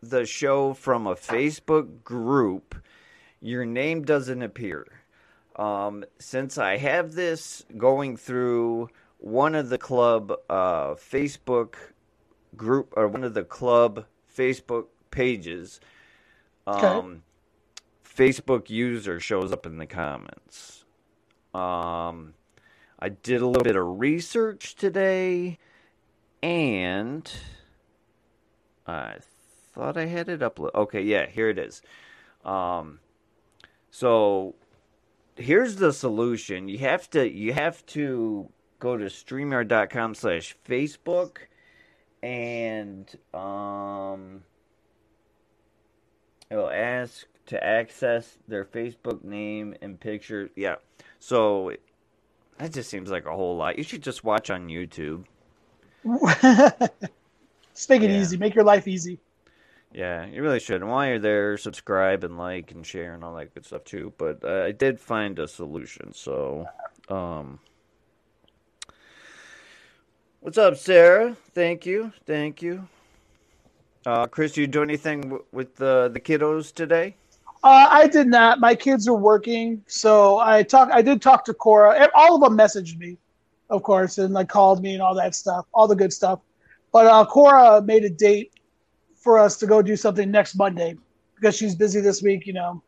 [0.03, 2.75] the show from a Facebook group,
[3.41, 4.87] your name doesn't appear.
[5.57, 11.75] Um, since I have this going through one of the club uh, Facebook
[12.57, 15.79] group or one of the club Facebook pages,
[16.67, 16.87] Okay.
[16.87, 17.23] um,
[18.03, 20.86] Facebook user shows up in the comments.
[21.57, 22.35] Um,
[22.99, 25.59] I did a little bit of research today,
[26.43, 27.31] and
[28.87, 29.17] I
[29.73, 30.75] thought I had it uploaded.
[30.75, 31.81] Okay, yeah, here it is.
[32.45, 33.01] Um,
[33.91, 34.55] so
[35.37, 36.69] here's the solution.
[36.69, 41.39] You have to you have to go to streamyard.com slash Facebook
[42.23, 44.43] and um
[46.51, 50.51] it'll ask to access their Facebook name and picture.
[50.57, 50.77] Yeah.
[51.21, 51.73] So
[52.59, 53.79] that just seems like a whole lot.
[53.79, 55.25] You should just watch on YouTube.
[57.75, 58.21] Just make it Yeah.
[58.21, 58.37] easy.
[58.39, 59.19] Make your life easy.
[59.93, 60.81] Yeah, you really should.
[60.83, 64.13] And while you're there, subscribe and like and share and all that good stuff too.
[64.17, 66.13] But uh, I did find a solution.
[66.15, 66.67] So,
[67.09, 67.59] um,
[70.41, 71.37] what's up, Sarah?
[71.55, 72.89] Thank you, thank you.
[74.07, 77.17] Uh, Chris, you do anything w- with the the kiddos today?
[77.63, 78.61] Uh, I did not.
[78.61, 80.89] My kids are working, so I talk.
[80.93, 82.09] I did talk to Cora.
[82.15, 83.19] All of them messaged me,
[83.71, 86.41] of course, and like called me and all that stuff, all the good stuff.
[86.93, 88.53] But uh, Cora made a date
[89.17, 90.97] for us to go do something next Monday
[91.35, 92.83] because she's busy this week, you know.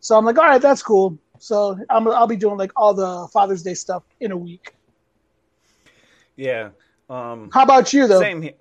[0.00, 1.18] So I'm like, all right, that's cool.
[1.38, 4.74] So I'm, I'll be doing like all the Father's Day stuff in a week.
[6.36, 6.70] Yeah.
[7.08, 8.20] Um, How about you though?
[8.20, 8.52] Same here.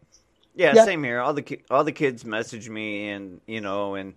[0.55, 0.85] Yeah, Yeah.
[0.85, 1.19] same here.
[1.19, 4.13] All the all the kids message me, and you know, and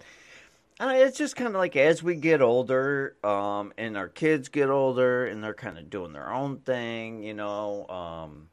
[0.80, 4.70] uh, it's just kind of like as we get older, um, and our kids get
[4.70, 7.22] older, and they're kind of doing their own thing.
[7.22, 8.48] You know, um,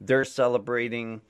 [0.00, 1.22] they're celebrating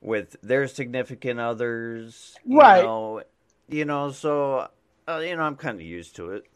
[0.00, 2.40] with their significant others.
[2.50, 2.82] You Right.
[2.84, 3.22] Know,
[3.68, 4.68] you know, so
[5.08, 6.46] uh, you know, I'm kind of used to it.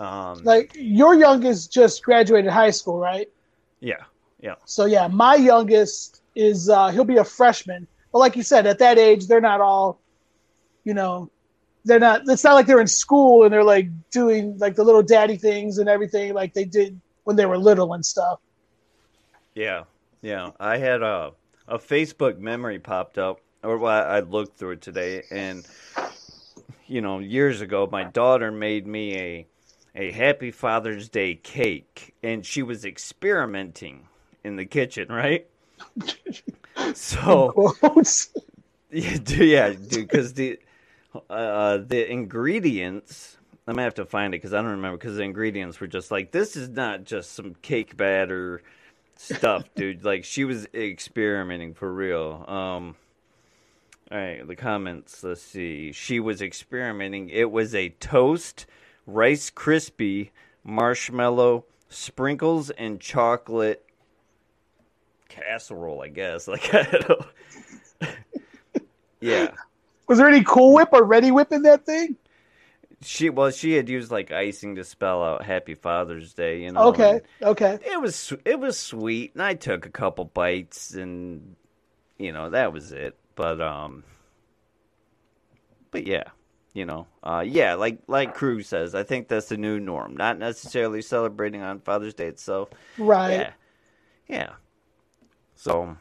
[0.00, 3.28] Um, Like your youngest just graduated high school, right?
[3.80, 4.04] yeah,
[4.40, 7.86] yeah, So yeah, my youngest is uh, he'll be a freshman.
[8.12, 10.00] But like you said, at that age, they're not all,
[10.84, 11.30] you know,
[11.84, 12.22] they're not.
[12.26, 15.78] It's not like they're in school and they're like doing like the little daddy things
[15.78, 18.40] and everything like they did when they were little and stuff.
[19.54, 19.84] Yeah,
[20.22, 20.50] yeah.
[20.58, 21.32] I had a
[21.66, 25.66] a Facebook memory popped up, or well, I looked through it today, and
[26.86, 29.46] you know, years ago, my daughter made me a
[29.94, 34.06] a Happy Father's Day cake, and she was experimenting
[34.44, 35.46] in the kitchen, right?
[36.94, 37.74] So
[38.90, 40.58] yeah, dude, yeah, dude, because the
[41.28, 43.36] uh, the ingredients.
[43.66, 44.96] I'm gonna have to find it because I don't remember.
[44.96, 48.62] Because the ingredients were just like this is not just some cake batter
[49.16, 50.04] stuff, dude.
[50.04, 52.44] Like she was experimenting for real.
[52.48, 52.96] Um,
[54.10, 55.22] all right, the comments.
[55.22, 55.92] Let's see.
[55.92, 57.28] She was experimenting.
[57.28, 58.66] It was a toast,
[59.06, 60.32] Rice crispy,
[60.64, 63.84] marshmallow, sprinkles, and chocolate
[65.28, 66.02] casserole.
[66.02, 66.48] I guess.
[66.48, 67.26] Like I don't.
[69.20, 69.50] yeah.
[70.08, 72.16] Was there any Cool Whip or Reddi-wip in that thing?
[73.00, 76.62] She well, she had used like icing to spell out Happy Father's Day.
[76.62, 76.88] You know.
[76.88, 77.78] Okay, and okay.
[77.86, 81.54] It was it was sweet, and I took a couple bites, and
[82.18, 83.16] you know that was it.
[83.36, 84.02] But um,
[85.92, 86.24] but yeah,
[86.72, 90.16] you know, uh, yeah, like like Cruz says, I think that's the new norm.
[90.16, 92.70] Not necessarily celebrating on Father's Day itself.
[92.96, 93.32] Right.
[93.32, 93.52] Yeah,
[94.26, 94.50] yeah.
[95.54, 95.96] So.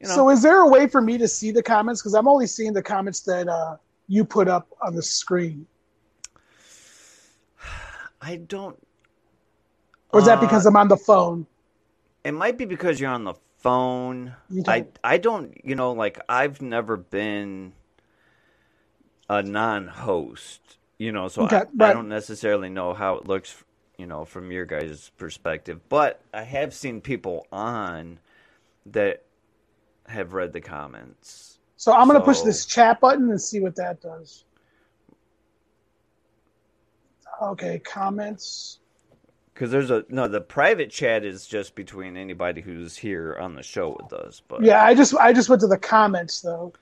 [0.00, 2.02] You know, So is there a way for me to see the comments?
[2.02, 3.76] Because I'm only seeing the comments that uh,
[4.08, 5.66] you put up on the screen.
[8.20, 8.76] I don't
[10.12, 11.46] Or is that Uh, because I'm on the phone?
[12.24, 14.34] It might be because you're on the phone.
[14.66, 17.72] I I don't you know like I've never been
[19.28, 23.64] a non-host, you know, so Okay, I, I don't necessarily know how it looks,
[23.98, 25.80] you know, from your guys' perspective.
[25.88, 28.20] But I have seen people on
[28.86, 29.25] that
[30.08, 31.58] have read the comments.
[31.76, 34.44] So I'm going to push this chat button and see what that does.
[37.42, 38.78] Okay, comments.
[39.52, 43.62] Because there's a no, the private chat is just between anybody who's here on the
[43.62, 44.42] show with us.
[44.46, 46.72] But Yeah, I just I just went to the comments though,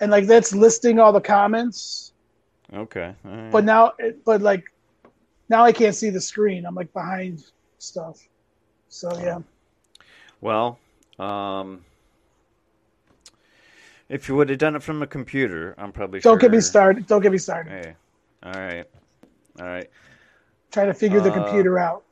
[0.00, 2.12] and like that's listing all the comments.
[2.72, 3.50] okay, right.
[3.50, 3.92] But now,
[4.24, 4.64] but like
[5.48, 6.66] now I can't see the screen.
[6.66, 7.44] I'm like behind
[7.78, 8.20] stuff.
[8.88, 9.40] So yeah,
[10.40, 10.78] Well,
[11.18, 11.84] um,
[14.08, 17.06] if you would have done it from a computer, I'm probably don't get me started.
[17.06, 17.70] Don't get me started.
[17.70, 17.94] Hey,
[18.42, 18.84] all right,
[19.60, 19.90] all right.
[20.70, 22.04] Trying to figure the Uh, computer out.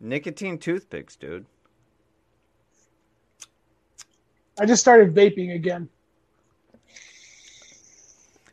[0.00, 1.44] Nicotine toothpicks, dude.
[4.60, 5.88] I just started vaping again.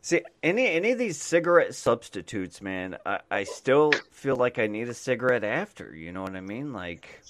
[0.01, 4.87] See, any any of these cigarette substitutes, man, I, I still feel like I need
[4.87, 5.95] a cigarette after.
[5.95, 6.73] You know what I mean?
[6.73, 7.21] Like,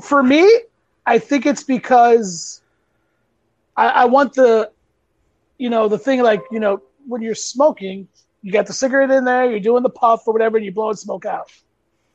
[0.00, 0.62] For me,
[1.04, 2.62] I think it's because
[3.78, 4.72] I, I want the,
[5.56, 8.08] you know, the thing like you know when you're smoking,
[8.42, 10.90] you got the cigarette in there, you're doing the puff or whatever, and you blow
[10.90, 11.50] and smoke out.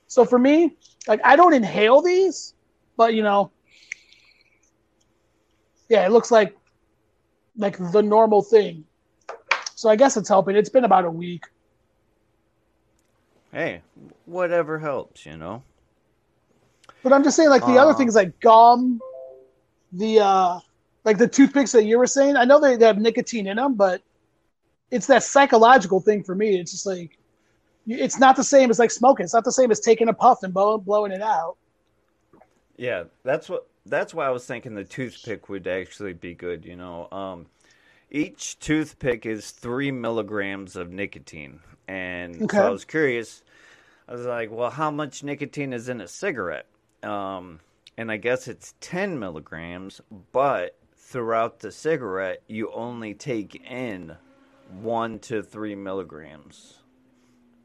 [0.08, 0.76] So for me,
[1.08, 2.54] like I don't inhale these,
[2.98, 3.52] but you know,
[5.90, 6.56] yeah, it looks like
[7.58, 8.84] like the normal thing.
[9.76, 10.56] So I guess it's helping.
[10.56, 11.44] It's been about a week.
[13.52, 13.82] Hey,
[14.26, 15.64] whatever helps, you know.
[17.04, 17.96] But I'm just saying, like the other Uh.
[17.96, 19.00] things like gum,
[19.94, 20.60] the uh
[21.06, 22.38] like the toothpicks that you were saying.
[22.38, 24.02] I know they, they have nicotine in them, but
[24.92, 26.60] it's that psychological thing for me.
[26.60, 27.18] It's just like
[27.88, 29.26] it's not the same as like smoking.
[29.26, 31.58] It's not the same as taking a puff and blow, blowing it out.
[32.78, 36.76] Yeah, that's what that's why I was thinking the toothpick would actually be good, you
[36.76, 37.08] know.
[37.12, 37.48] Um
[38.12, 41.62] each toothpick is three milligrams of nicotine.
[41.88, 42.50] And Okay.
[42.52, 43.44] so I was curious.
[44.08, 46.68] I was like, well, how much nicotine is in a cigarette?
[47.04, 47.62] Um,
[47.98, 50.02] and I guess it's 10 milligrams,
[50.34, 50.78] but
[51.14, 54.18] throughout the cigarette, you only take in
[54.82, 56.80] one to three milligrams.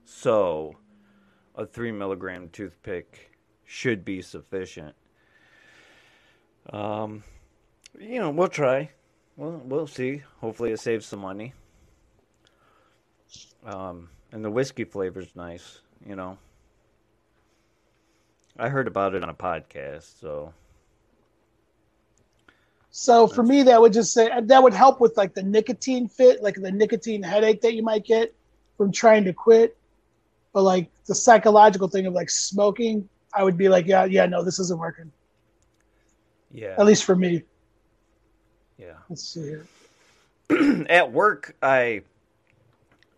[0.04, 0.76] So
[1.54, 3.32] a three milligram toothpick
[3.64, 4.94] should be sufficient.
[6.70, 7.24] Um,
[7.98, 8.90] you know, we'll try.
[9.38, 10.22] We'll we'll see.
[10.42, 11.54] Hopefully, it saves some money.
[13.64, 15.80] Um, and the whiskey flavor's nice.
[16.06, 16.36] You know,
[18.58, 20.52] I heard about it on a podcast, so
[23.00, 26.08] So for me, that would just say uh, that would help with like the nicotine
[26.08, 28.34] fit, like the nicotine headache that you might get
[28.76, 29.76] from trying to quit.
[30.52, 34.42] But like the psychological thing of like smoking, I would be like, yeah, yeah, no,
[34.42, 35.12] this isn't working.
[36.50, 37.44] yeah, At least for me.
[38.76, 38.94] yeah.
[39.08, 39.66] Let's see here.
[40.88, 42.02] at work i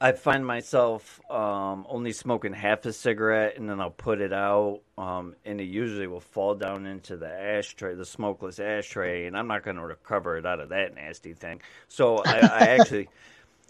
[0.00, 4.80] i find myself um, only smoking half a cigarette and then i'll put it out
[4.98, 9.46] um, and it usually will fall down into the ashtray the smokeless ashtray and i'm
[9.46, 13.08] not going to recover it out of that nasty thing so i, I actually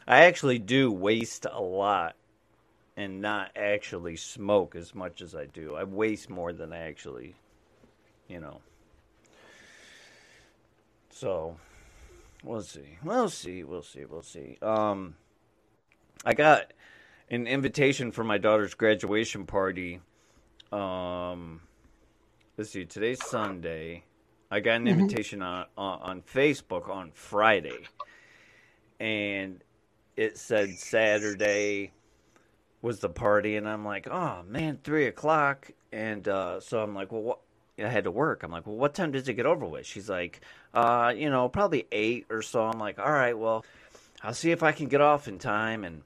[0.07, 2.17] i actually do waste a lot
[2.97, 7.35] and not actually smoke as much as i do i waste more than i actually
[8.29, 8.61] you know
[11.11, 11.57] so
[12.43, 12.99] We'll see.
[13.05, 13.65] We'll see.
[13.65, 14.05] We'll see.
[14.07, 14.57] We'll see.
[14.63, 15.15] Um,
[16.25, 16.73] I got
[17.31, 20.01] an invitation for my daughter's graduation party.
[20.71, 21.63] Um,
[22.59, 22.85] let's see.
[22.85, 24.05] Today's Sunday.
[24.51, 27.87] I got an invitation on, on on Facebook on Friday,
[28.99, 29.63] and
[30.17, 31.93] it said Saturday
[32.83, 37.13] was the party, and I'm like, oh man, three o'clock, and uh, so I'm like,
[37.13, 37.39] well, what?
[37.79, 38.43] I had to work.
[38.43, 39.87] I'm like, well, what time does it get over with?
[39.87, 40.43] She's like,
[40.75, 42.67] uh, you know, probably eight or so.
[42.67, 43.65] I'm like, all right, well,
[44.23, 45.85] I'll see if I can get off in time.
[45.85, 46.03] And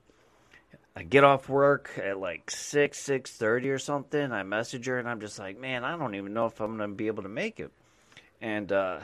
[0.97, 4.31] I get off work at like six, six thirty or something.
[4.33, 6.93] I message her, and I'm just like, man, I don't even know if I'm gonna
[6.95, 7.73] be able to make it.
[8.41, 9.01] And uh,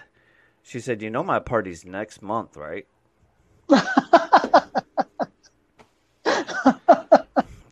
[0.62, 2.86] she said, you know, my party's next month, right?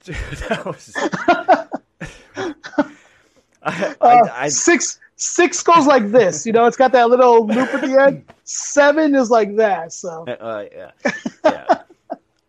[0.05, 0.17] Dude,
[0.49, 0.95] that was.
[0.97, 1.67] I,
[3.63, 6.47] I, Uh, I, six six goes like this.
[6.47, 8.25] You know, it's got that little loop at the end.
[8.45, 9.93] Seven is like that.
[9.93, 10.91] So uh, yeah,
[11.45, 11.83] yeah.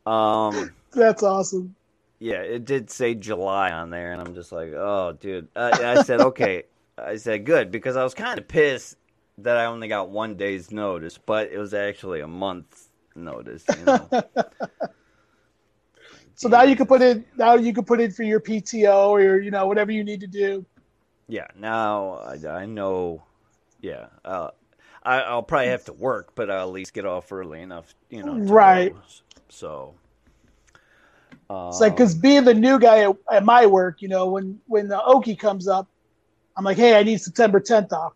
[0.06, 1.76] Um, that's awesome.
[2.20, 5.48] yeah, it did say July on there, and I'm just like, oh, dude.
[5.56, 6.64] Uh, I said, okay.
[6.98, 8.98] I said, good, because I was kind of pissed
[9.38, 13.64] that I only got one day's notice, but it was actually a month's notice.
[13.78, 14.10] You know?
[16.36, 19.22] So now you can put in now you can put in for your PTO or
[19.22, 20.66] your, you know whatever you need to do.
[21.28, 21.48] yeah.
[21.54, 23.24] Now I, I know.
[23.82, 24.06] Yeah.
[24.24, 24.52] Uh,
[25.04, 28.24] I, I'll probably have to work, but I'll at least get off early enough, you
[28.24, 28.38] know.
[28.38, 28.94] Right.
[28.94, 29.02] go.
[29.50, 29.96] So.
[31.50, 34.60] Um, It's like because being the new guy at, at my work, you know, when
[34.68, 35.88] when the Okie comes up,
[36.58, 38.14] I'm like, hey, I need September 10th off,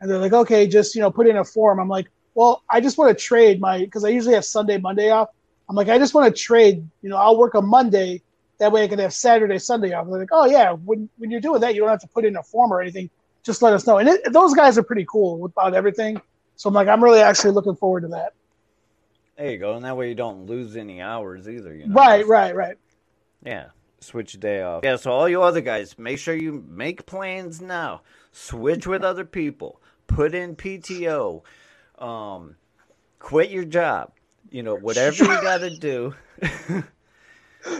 [0.00, 1.78] and they're like, okay, just you know, put in a form.
[1.78, 5.10] I'm like, well, I just want to trade my because I usually have Sunday, Monday
[5.10, 5.28] off.
[5.68, 6.86] I'm like, I just want to trade.
[7.02, 8.22] You know, I'll work a Monday.
[8.58, 10.06] That way, I can have Saturday, Sunday off.
[10.08, 12.36] They're like, oh yeah, when when you're doing that, you don't have to put in
[12.36, 13.10] a form or anything.
[13.44, 13.98] Just let us know.
[13.98, 16.20] And it, those guys are pretty cool about everything.
[16.56, 18.32] So I'm like, I'm really actually looking forward to that.
[19.36, 21.74] There you go, and that way you don't lose any hours either.
[21.74, 21.94] You know?
[21.94, 22.76] Right, right, right.
[23.44, 23.66] Yeah,
[24.00, 24.82] switch day off.
[24.84, 28.00] Yeah, so all you other guys, make sure you make plans now.
[28.32, 29.80] Switch with other people.
[30.06, 31.42] Put in PTO.
[31.98, 32.56] Um,
[33.18, 34.12] quit your job.
[34.50, 36.14] You know, whatever you got to do.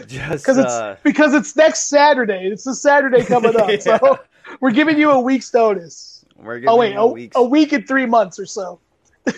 [0.05, 2.47] Just because it's uh, because it's next Saturday.
[2.51, 3.77] It's the Saturday coming up, Yeah.
[3.79, 4.19] so
[4.59, 6.25] we're giving you a week's notice.
[6.35, 6.75] we're giving Oh
[7.13, 8.79] wait, a, a week and three months or so.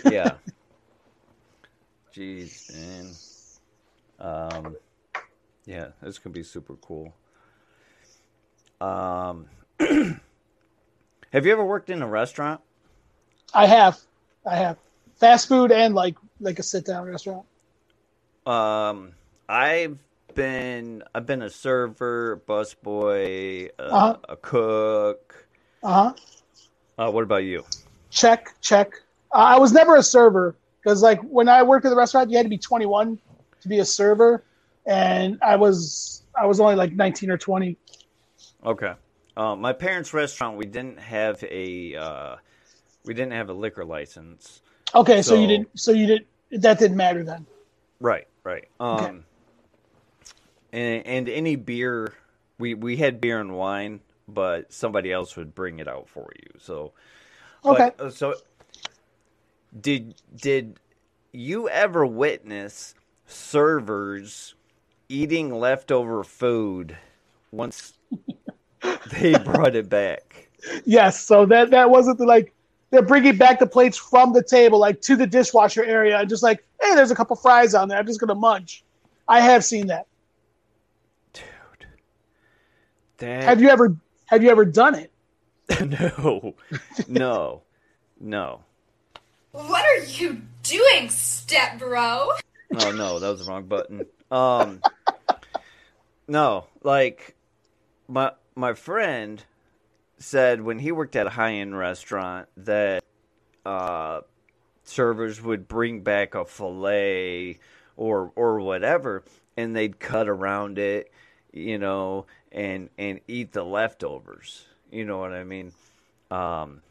[0.09, 0.31] yeah.
[2.19, 3.15] Jeez, man.
[4.19, 4.75] Um,
[5.65, 7.13] yeah, this could be super cool.
[8.81, 9.45] Um,
[9.79, 12.59] have you ever worked in a restaurant?
[13.53, 13.99] I have,
[14.45, 14.77] I have.
[15.15, 17.45] Fast food and like like a sit down restaurant.
[18.45, 19.13] Um,
[19.47, 19.97] I've
[20.35, 24.17] been I've been a server, busboy, uh, Uh-huh.
[24.27, 25.47] a cook.
[25.83, 26.13] Uh huh.
[26.97, 27.63] Uh, what about you?
[28.09, 28.91] Check, check.
[29.31, 32.37] Uh, I was never a server because, like, when I worked at the restaurant, you
[32.37, 33.19] had to be 21
[33.61, 34.43] to be a server,
[34.85, 37.77] and I was I was only like 19 or 20.
[38.65, 38.93] Okay.
[39.35, 42.35] Uh, my parents' restaurant, we didn't have a uh,
[43.05, 44.61] we didn't have a liquor license.
[44.95, 45.69] Okay, so, you didn't.
[45.79, 46.27] So you didn't.
[46.51, 47.45] That didn't matter then.
[47.99, 48.67] Right, right.
[48.79, 49.25] Um,
[50.73, 52.13] and, and any beer,
[52.57, 56.59] we we had beer and wine, but somebody else would bring it out for you.
[56.59, 56.93] So,
[57.65, 57.91] Okay.
[57.99, 58.35] uh, so
[59.79, 60.79] did did
[61.31, 62.95] you ever witness
[63.27, 64.55] servers
[65.07, 66.97] eating leftover food
[67.51, 67.93] once
[69.11, 70.49] they brought it back?
[70.85, 71.19] Yes.
[71.19, 72.53] So that that wasn't the like
[72.91, 76.43] they're bringing back the plates from the table like to the dishwasher area and just
[76.43, 77.97] like hey, there's a couple fries on there.
[77.97, 78.83] I'm just gonna munch.
[79.27, 80.07] I have seen that.
[81.33, 81.43] Dude,
[83.17, 83.95] that Have you ever
[84.25, 85.11] have you ever done it?
[86.09, 86.55] no,
[87.07, 87.61] no,
[88.19, 88.63] no.
[89.51, 92.31] What are you doing, step bro?
[92.75, 94.05] Oh no, that was the wrong button.
[94.29, 94.81] Um,
[96.27, 97.35] no, like
[98.07, 99.43] my my friend
[100.19, 103.03] said when he worked at a high end restaurant that
[103.65, 104.21] uh,
[104.83, 107.57] servers would bring back a fillet
[107.97, 109.23] or or whatever,
[109.57, 111.11] and they'd cut around it,
[111.51, 114.65] you know, and and eat the leftovers.
[114.91, 115.71] You know what I mean?
[116.29, 116.81] Um,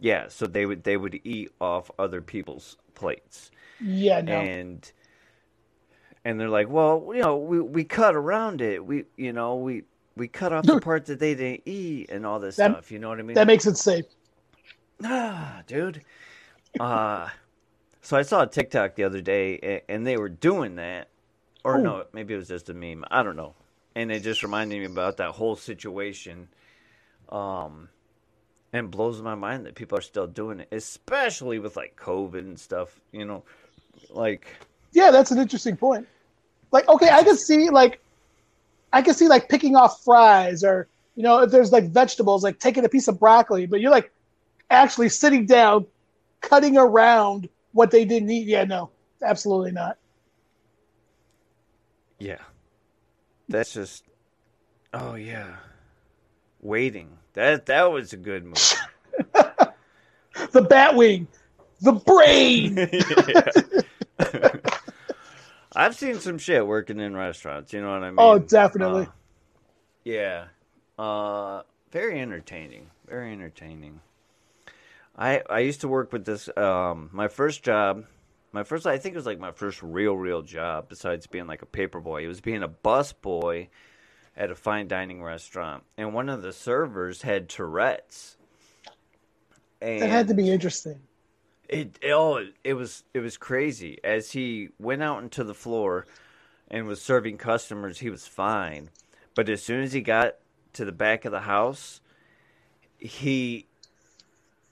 [0.00, 4.32] yeah, so they would they would eat off other people's plates Yeah, no.
[4.40, 4.92] and
[6.24, 8.84] and they're like, well, you know, we we cut around it.
[8.84, 9.84] We you know we
[10.16, 12.90] we cut off the part that they didn't eat and all this That- stuff.
[12.90, 13.34] You know what I mean?
[13.34, 14.04] that makes it safe.
[15.04, 16.02] ah, dude.
[16.80, 17.28] Uh
[18.00, 21.08] so I saw a TikTok the other day, and they were doing that,
[21.64, 21.80] or Oh.
[21.80, 23.02] no, maybe it was just a meme.
[23.10, 23.54] I don't know.
[23.94, 26.48] And it just reminded me about that whole situation.
[27.30, 27.88] Um,
[28.74, 32.58] and blows my mind that people are still doing it, especially with like COVID and
[32.58, 33.00] stuff.
[33.12, 33.44] You know,
[34.10, 34.48] like
[34.92, 36.08] Yeah, that's an interesting point.
[36.72, 38.00] Like, okay, I can see like,
[38.92, 42.58] I can see like picking off fries or you know if there's like vegetables, like
[42.58, 44.12] taking a piece of broccoli, but you're like
[44.70, 45.86] actually sitting down,
[46.40, 48.48] cutting around what they didn't eat.
[48.48, 48.90] Yeah, no,
[49.22, 49.98] absolutely not.
[52.18, 52.42] Yeah.
[53.48, 54.04] That's just
[54.92, 55.56] Oh yeah.
[56.60, 57.18] Waiting.
[57.34, 58.60] That that was a good movie.
[60.50, 61.28] The bat wing,
[61.80, 62.76] the brain.
[65.76, 68.16] I've seen some shit working in restaurants, you know what I mean?
[68.18, 69.04] Oh, definitely.
[69.04, 69.10] Uh,
[70.04, 70.44] yeah.
[70.98, 72.90] Uh very entertaining.
[73.08, 74.00] Very entertaining.
[75.16, 78.04] I I used to work with this um my first job
[78.52, 81.62] my first I think it was like my first real real job besides being like
[81.62, 82.24] a paper boy.
[82.24, 83.68] It was being a bus boy
[84.36, 85.84] at a fine dining restaurant.
[85.96, 88.36] And one of the servers had Tourette's.
[89.80, 91.00] And That had to be interesting.
[91.68, 93.98] it oh it was it was crazy.
[94.04, 96.06] As he went out into the floor
[96.68, 98.90] and was serving customers, he was fine.
[99.34, 100.36] But as soon as he got
[100.74, 102.00] to the back of the house,
[102.98, 103.66] he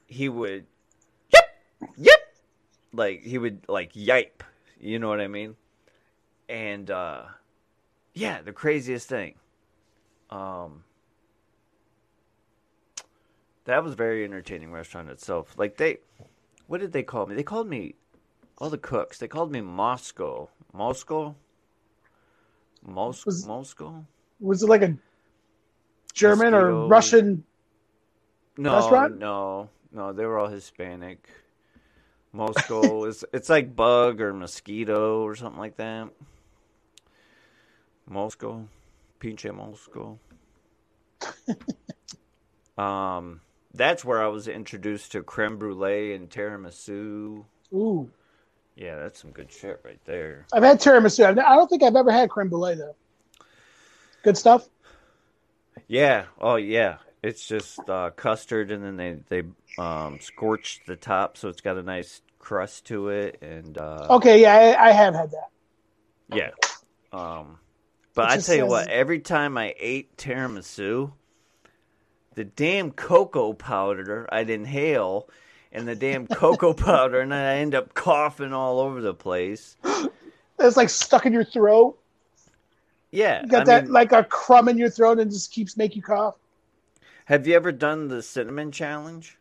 [0.06, 0.66] he would
[1.32, 1.44] yep
[1.96, 2.20] yep
[2.92, 4.42] like he would like yipe.
[4.80, 5.56] You know what I mean?
[6.48, 7.24] And uh
[8.14, 9.34] yeah, the craziest thing.
[10.32, 10.84] Um
[13.64, 15.54] that was a very entertaining restaurant itself.
[15.56, 15.98] Like they
[16.66, 17.34] what did they call me?
[17.34, 17.94] They called me
[18.58, 19.18] all the cooks.
[19.18, 20.48] They called me Moscow.
[20.72, 21.34] Moscow?
[22.84, 24.04] Mos- Was- Moscow?
[24.40, 24.96] Was it like a
[26.14, 26.86] German or.
[26.88, 27.44] Russian?
[28.56, 29.18] No, Restaurant?
[29.18, 30.12] no, no.
[30.12, 31.28] They were all Hispanic.
[32.32, 36.08] Moscow is it's like bug or mosquito or something like that.
[38.08, 38.66] Moscow,
[39.22, 40.18] pinche Moscow.
[42.78, 43.40] um,
[43.74, 47.44] that's where I was introduced to creme brulee and tiramisu.
[47.72, 48.10] Ooh,
[48.76, 50.46] Yeah, that's some good shit right there.
[50.52, 51.24] I've had tiramisu.
[51.24, 52.96] I've- I don't think I've ever had creme brulee though.
[54.24, 54.68] Good stuff.
[55.88, 56.26] Yeah.
[56.40, 56.98] Oh, yeah.
[57.22, 59.48] It's just uh, custard, and then they they
[59.80, 64.40] um, scorch the top, so it's got a nice crust to it, and uh, Okay,
[64.42, 65.50] yeah, I, I have had that.
[66.34, 66.50] yeah.
[67.12, 67.58] Um,
[68.14, 71.12] but I tell you what, every time I ate tiramisu,
[72.34, 75.28] the damn cocoa powder I'd inhale,
[75.70, 79.76] and the damn cocoa powder, and I end up coughing all over the place.
[80.58, 81.98] It's like stuck in your throat.
[83.10, 83.42] Yeah.
[83.42, 85.96] You got I that mean, like a crumb in your throat and just keeps make
[85.96, 86.36] you cough.
[87.24, 89.36] have you ever done the cinnamon challenge?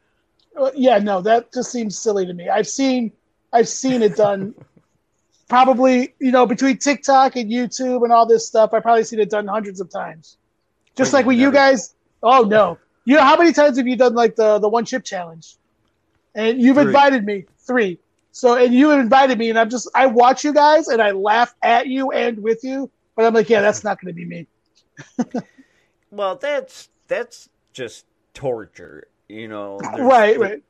[0.56, 2.50] Uh, Yeah, no, that just seems silly to me.
[2.50, 3.12] I've seen
[3.54, 4.56] I've seen it done.
[5.52, 9.30] probably, you know, between TikTok and YouTube and all this stuff, I've probably seen it
[9.30, 10.38] done hundreds of times.
[10.95, 11.93] Just Wait, like when you've you guys.
[12.24, 12.78] Oh no!
[13.04, 15.58] You know how many times have you done like the the one chip challenge?
[16.36, 16.86] And you've Three.
[16.86, 17.99] invited me three.
[18.32, 21.54] So and you invited me, and I'm just I watch you guys and I laugh
[21.62, 24.47] at you and with you, but I'm like, yeah, that's not going to be me.
[26.14, 29.80] Well, that's that's just torture, you know.
[29.82, 30.64] There's- Right, right.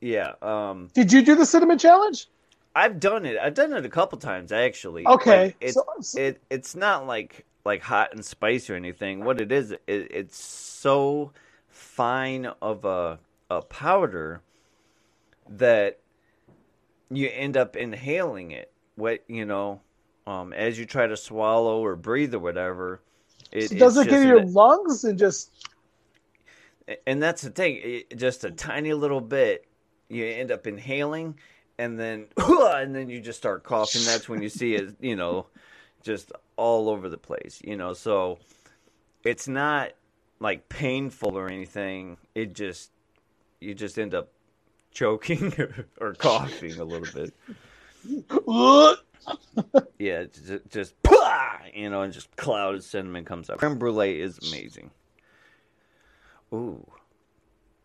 [0.00, 0.32] Yeah.
[0.42, 2.26] Um, Did you do the cinnamon challenge?
[2.74, 3.36] I've done it.
[3.38, 5.06] I've done it a couple times actually.
[5.06, 9.24] Okay, Like, it's so- so- it it's not like like hot and spicy or anything.
[9.24, 11.32] What it is, it, it's so
[11.68, 13.18] fine of a
[13.50, 14.42] a powder
[15.48, 15.98] that
[17.10, 18.72] you end up inhaling it.
[18.94, 19.80] What you know,
[20.26, 23.00] um, as you try to swallow or breathe or whatever.
[23.52, 25.50] It, Does it's it get your lungs and just?
[27.06, 29.66] and that's the thing it, just a tiny little bit
[30.08, 31.36] you end up inhaling
[31.80, 34.04] and then and then you just start coughing.
[34.04, 35.46] That's when you see it you know
[36.02, 37.94] just all over the place you know?
[37.94, 38.38] So
[39.24, 39.92] it's not
[40.38, 42.18] like painful or anything.
[42.34, 42.90] It just
[43.60, 44.30] you just end up
[44.92, 45.52] choking
[46.00, 47.34] or coughing a little bit.
[49.98, 50.94] Yeah just, just
[51.74, 53.58] you know and just cloud of cinnamon comes up.
[53.58, 54.90] creme brulee is amazing.
[56.52, 56.90] Ooh,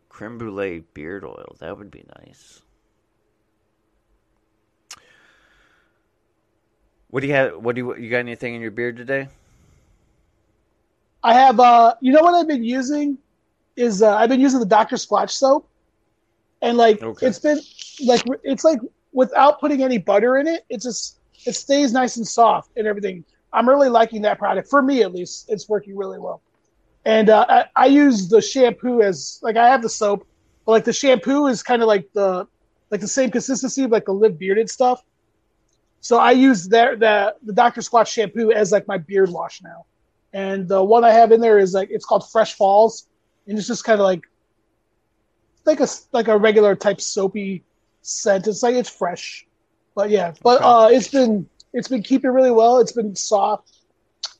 [0.07, 1.57] creme brulee beard oil.
[1.59, 2.61] That would be nice.
[7.15, 7.63] What do you have?
[7.63, 8.17] What do you you got?
[8.17, 9.29] Anything in your beard today?
[11.23, 11.59] I have.
[11.59, 13.19] uh You know what I've been using
[13.77, 14.97] is uh, I've been using the Dr.
[14.97, 15.69] Squatch soap,
[16.61, 17.27] and like Okay.
[17.27, 17.59] it's been
[18.05, 18.79] like it's like
[19.13, 23.23] without putting any butter in it, it just it stays nice and soft and everything.
[23.53, 25.45] I'm really liking that product for me at least.
[25.49, 26.43] It's working really well.
[27.05, 30.27] And uh, I, I use the shampoo as like I have the soap,
[30.65, 32.45] but like the shampoo is kind of like the
[32.91, 35.01] like the same consistency of like the live bearded stuff.
[36.05, 37.81] So I use that the the Dr.
[37.81, 39.87] Squatch shampoo as like my beard wash now.
[40.33, 43.07] And the one I have in there is like it's called Fresh Falls,
[43.47, 44.21] and it's just kind of like
[45.65, 47.63] like a like a regular type soapy
[48.03, 48.45] scent.
[48.45, 49.47] It's like it's fresh,
[49.95, 50.33] but yeah.
[50.43, 50.65] But Okay.
[50.67, 52.77] uh, it's been it's been keeping really well.
[52.77, 53.71] It's been soft,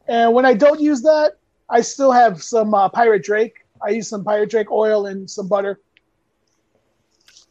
[0.08, 1.32] and when I don't use that,
[1.68, 3.56] I still have some uh, Pirate Drake.
[3.82, 5.80] I use some Pirate Drake oil and some butter.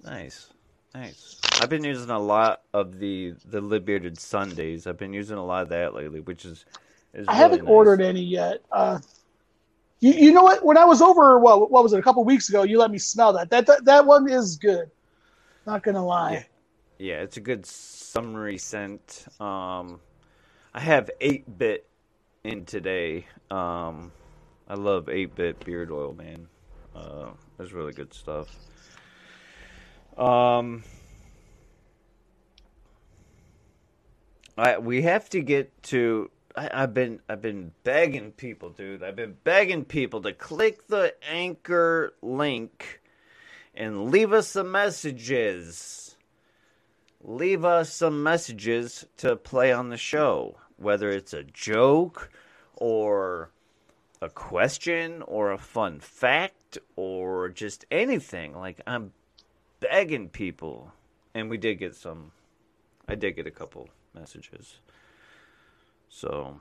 [0.04, 0.52] Nice,
[0.94, 1.40] nice.
[1.60, 4.86] I've been using a lot of the the Live Bearded Sundays.
[4.86, 6.64] I've been using a lot of that lately, which is
[7.12, 7.72] is I really haven't nice.
[7.72, 8.60] ordered any yet.
[8.72, 8.98] Uh,
[10.00, 10.64] you, you know what?
[10.64, 11.98] When I was over, what what was it?
[11.98, 13.50] A couple weeks ago, you let me smell that.
[13.50, 14.90] That that, that one is good.
[15.66, 16.46] Not gonna lie.
[16.98, 19.26] Yeah, it's a good summery scent.
[19.40, 20.00] Um,
[20.72, 21.86] I have eight bit
[22.42, 23.26] in today.
[23.50, 24.12] Um,
[24.68, 26.48] I love eight bit beard oil, man.
[26.94, 28.54] Uh, it's really good stuff.
[30.16, 30.84] Um,
[34.56, 36.30] I we have to get to.
[36.56, 39.02] I, I've been I've been begging people, dude.
[39.02, 43.00] I've been begging people to click the anchor link
[43.74, 46.16] and leave us some messages.
[47.20, 52.30] Leave us some messages to play on the show, whether it's a joke
[52.76, 53.50] or
[54.20, 58.54] a question or a fun fact or just anything.
[58.54, 59.12] Like I'm
[59.80, 60.92] begging people,
[61.34, 62.30] and we did get some.
[63.08, 64.78] I did get a couple messages.
[66.08, 66.60] So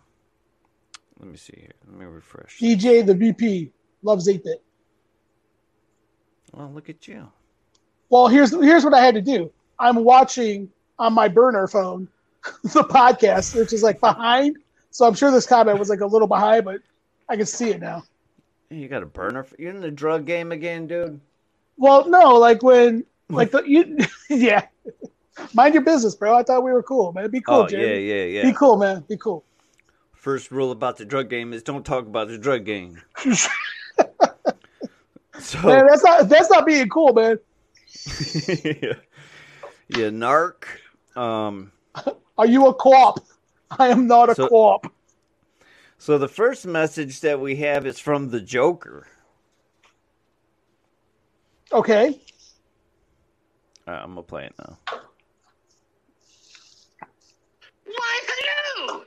[1.20, 1.72] let me see here.
[1.88, 2.60] Let me refresh.
[2.60, 4.64] DJ the VP loves 8 bit.
[6.54, 7.28] Well, look at you.
[8.10, 9.52] Well, here's here's what I had to do.
[9.80, 12.08] I'm watching on my burner phone
[12.64, 14.58] the podcast, which is like behind.
[14.92, 16.82] So I'm sure this comment was like a little behind, but
[17.28, 18.04] I can see it now.
[18.70, 19.44] You got a burner?
[19.44, 21.20] For, you in the drug game again, dude?
[21.78, 23.98] Well, no, like when like the you
[24.30, 24.68] yeah.
[25.54, 26.36] Mind your business, bro.
[26.36, 27.30] I thought we were cool, man.
[27.32, 28.08] Be cool, oh yeah, Jeremy.
[28.10, 28.44] yeah, yeah.
[28.44, 29.04] Be cool, man.
[29.10, 29.44] Be cool.
[30.14, 33.02] First rule about the drug game is don't talk about the drug game.
[33.26, 33.48] so
[35.64, 37.40] Man, that's not that's not being cool, man.
[38.48, 38.94] yeah,
[39.90, 40.66] yeah, narc.
[41.16, 41.72] Um,
[42.38, 43.20] Are you a co-op?
[43.72, 44.92] I am not a So- co-op.
[45.98, 49.08] so the first message that we have is from the Joker.
[51.72, 52.20] Okay.
[53.88, 54.78] Right, I'm gonna play it now.
[57.86, 59.04] Why, hello!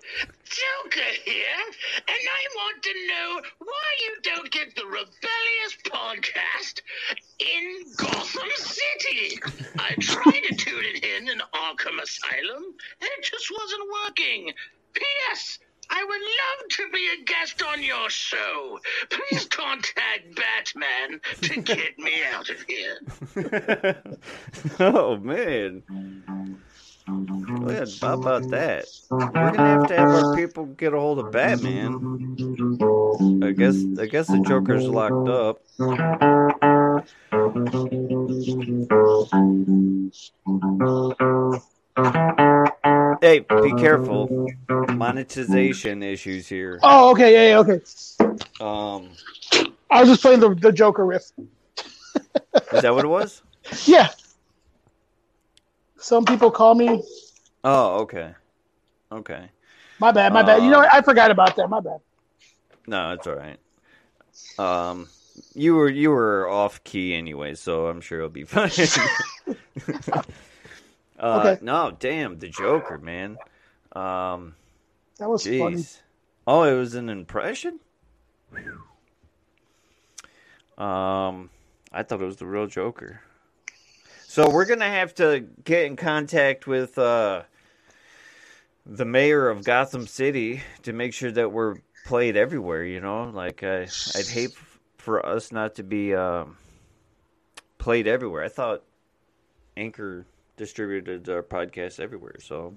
[0.57, 1.63] Joker here,
[1.97, 6.81] and I want to know why you don't get the Rebellious podcast
[7.39, 9.39] in Gotham City.
[9.79, 12.65] I tried to tune it in in Arkham Asylum,
[13.01, 14.53] and it just wasn't working.
[14.95, 15.59] P.S.
[15.91, 18.81] I would love to be a guest on your show.
[19.11, 22.99] Please contact Batman to get me out of here.
[24.81, 25.83] oh man.
[27.69, 28.87] Yeah, how about that?
[29.11, 31.95] We're gonna have to have our people get a hold of Batman.
[33.43, 35.63] I guess I guess the Joker's locked up.
[43.21, 44.49] Hey, be careful.
[44.69, 46.79] Monetization issues here.
[46.83, 47.81] Oh, okay, yeah, yeah, okay.
[48.61, 49.11] Um,
[49.91, 51.31] I was just playing the, the Joker riff.
[52.73, 53.43] is that what it was?
[53.85, 54.09] Yeah.
[55.97, 57.03] Some people call me.
[57.69, 58.33] Oh, okay,
[59.11, 59.51] okay.
[59.99, 60.63] My bad, my bad.
[60.63, 60.95] You know, what?
[60.95, 61.69] I forgot about that.
[61.69, 61.99] My bad.
[62.87, 63.59] No, it's all right.
[64.57, 65.09] Um,
[65.53, 68.71] you were you were off key anyway, so I'm sure it'll be fine.
[71.19, 71.59] uh, Okay.
[71.61, 73.37] No, damn, the Joker, man.
[73.97, 74.55] Um,
[75.19, 75.85] That was funny.
[76.47, 77.81] Oh, it was an impression.
[80.79, 81.51] Um,
[81.91, 83.23] I thought it was the real Joker.
[84.29, 87.43] So we're gonna have to get in contact with uh,
[88.87, 91.77] the mayor of Gotham City to make sure that we're
[92.07, 92.85] played everywhere.
[92.85, 94.57] You know, like I, I'd hate
[94.97, 96.57] for us not to be um,
[97.79, 98.45] played everywhere.
[98.45, 98.85] I thought
[99.77, 100.27] Anchor
[100.57, 102.37] distributed our podcast everywhere.
[102.41, 102.77] So,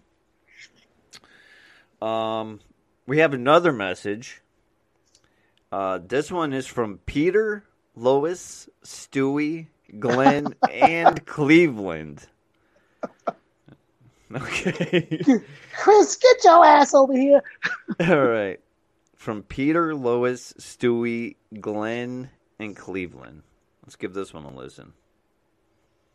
[2.06, 2.60] um,
[3.06, 4.42] we have another message.
[5.72, 7.64] Uh, this one is from Peter,
[7.96, 9.68] Lois, Stewie,
[10.00, 12.26] Glenn, and Cleveland.
[14.36, 15.20] Okay.
[15.74, 17.42] Chris, get your ass over here.
[18.00, 18.60] All right.
[19.16, 23.42] From Peter, Lois, Stewie, Glenn, and Cleveland.
[23.84, 24.94] Let's give this one a listen.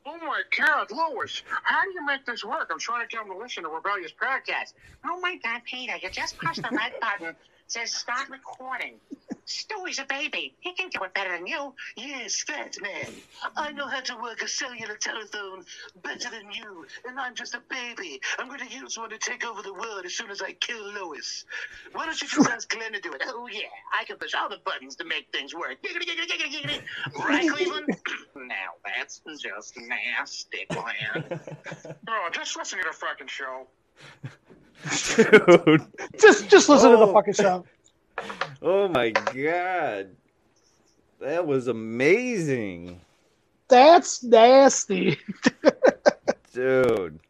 [0.06, 2.68] Oh my God, Lois, how do you make this work?
[2.70, 4.74] I'm trying to get him to listen to Rebellious Podcast.
[5.04, 7.34] Oh my God, Peter, you just push the red button.
[7.66, 9.00] Says start recording.
[9.46, 10.54] Stewie's a baby.
[10.60, 11.74] He can do it better than you.
[11.96, 13.12] Yes, fat man.
[13.56, 15.64] I know how to work a cellular telephone
[16.02, 18.20] better than you, and I'm just a baby.
[18.38, 20.92] I'm going to use one to take over the world as soon as I kill
[20.92, 21.44] Lois.
[21.92, 23.22] Why don't you just ask Glenn to do it?
[23.26, 23.62] Oh, yeah,
[23.98, 25.82] I can push all the buttons to make things work.
[25.82, 27.24] Giggity, giggity, giggity, giggity.
[27.24, 27.88] Right, Cleveland?
[28.36, 31.40] now, that's just nasty, Glenn.
[32.08, 33.66] oh, just listen to the fucking show.
[35.16, 35.82] Dude.
[36.20, 37.12] Just, just listen to the Oh.
[37.12, 37.64] fucking show.
[38.62, 40.10] Oh my god.
[41.20, 43.00] That was amazing.
[43.68, 45.18] That's nasty.
[46.52, 47.18] Dude.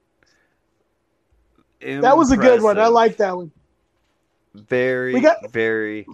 [1.80, 2.78] That was a good one.
[2.78, 3.50] I like that one.
[4.54, 6.06] Very, got- very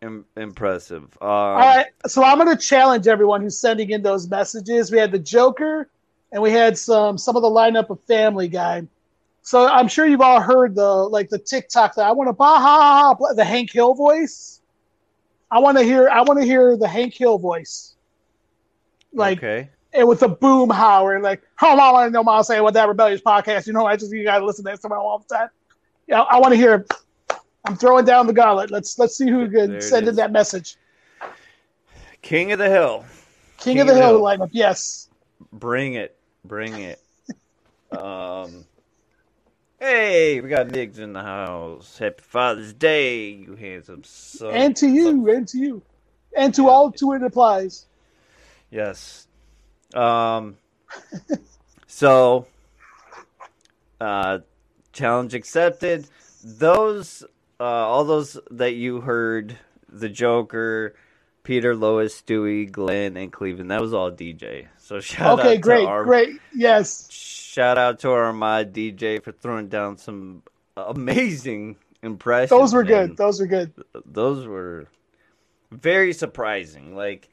[0.00, 1.02] Im- impressive.
[1.20, 4.90] Um, All right, so I'm going to challenge everyone who's sending in those messages.
[4.90, 5.90] We had the Joker,
[6.32, 8.86] and we had some some of the lineup of Family Guy.
[9.44, 12.58] So I'm sure you've all heard the like the TikTok that I want to bah
[12.58, 14.62] ha ha ha, the Hank Hill voice.
[15.50, 17.94] I want to hear I want to hear the Hank Hill voice,
[19.12, 19.68] like okay.
[19.92, 22.64] and with the boom howl and like oh I want to know what I'm saying
[22.64, 23.66] with that rebellious podcast.
[23.66, 25.48] You know I just you got to listen to that somewhere all the time.
[26.06, 26.86] Yeah, I want to hear.
[27.66, 28.70] I'm throwing down the gauntlet.
[28.70, 30.78] Let's let's see who can it send in that message.
[32.22, 33.04] King of the Hill.
[33.58, 35.10] King, of the Hill lineup, yes.
[35.52, 36.16] Bring it.
[36.44, 37.00] Bring it.
[37.92, 38.64] um
[39.86, 41.98] Hey, we got Migs in the house.
[41.98, 44.54] Happy Father's Day, you handsome son.
[44.54, 45.82] and to you, and to you,
[46.34, 47.84] and to all to it applies.
[48.70, 49.26] Yes.
[49.92, 50.56] Um.
[51.86, 52.46] so,
[54.00, 54.38] uh,
[54.94, 56.06] challenge accepted.
[56.42, 57.22] Those,
[57.60, 59.58] uh, all those that you heard,
[59.90, 60.94] the Joker,
[61.42, 63.70] Peter, Lois, Stewie, Glenn, and Cleveland.
[63.70, 64.68] That was all DJ.
[64.78, 66.26] So shout okay, out great, to our, Okay, great.
[66.28, 67.33] great, yes.
[67.54, 70.42] Shout out to our mod DJ for throwing down some
[70.76, 72.50] amazing impressions.
[72.50, 73.16] Those were good.
[73.16, 73.72] Those were good.
[74.04, 74.88] those were
[75.70, 76.96] very surprising.
[76.96, 77.28] Like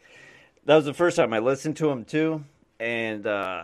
[0.66, 2.46] that was the first time I listened to them too,
[2.80, 3.64] and uh,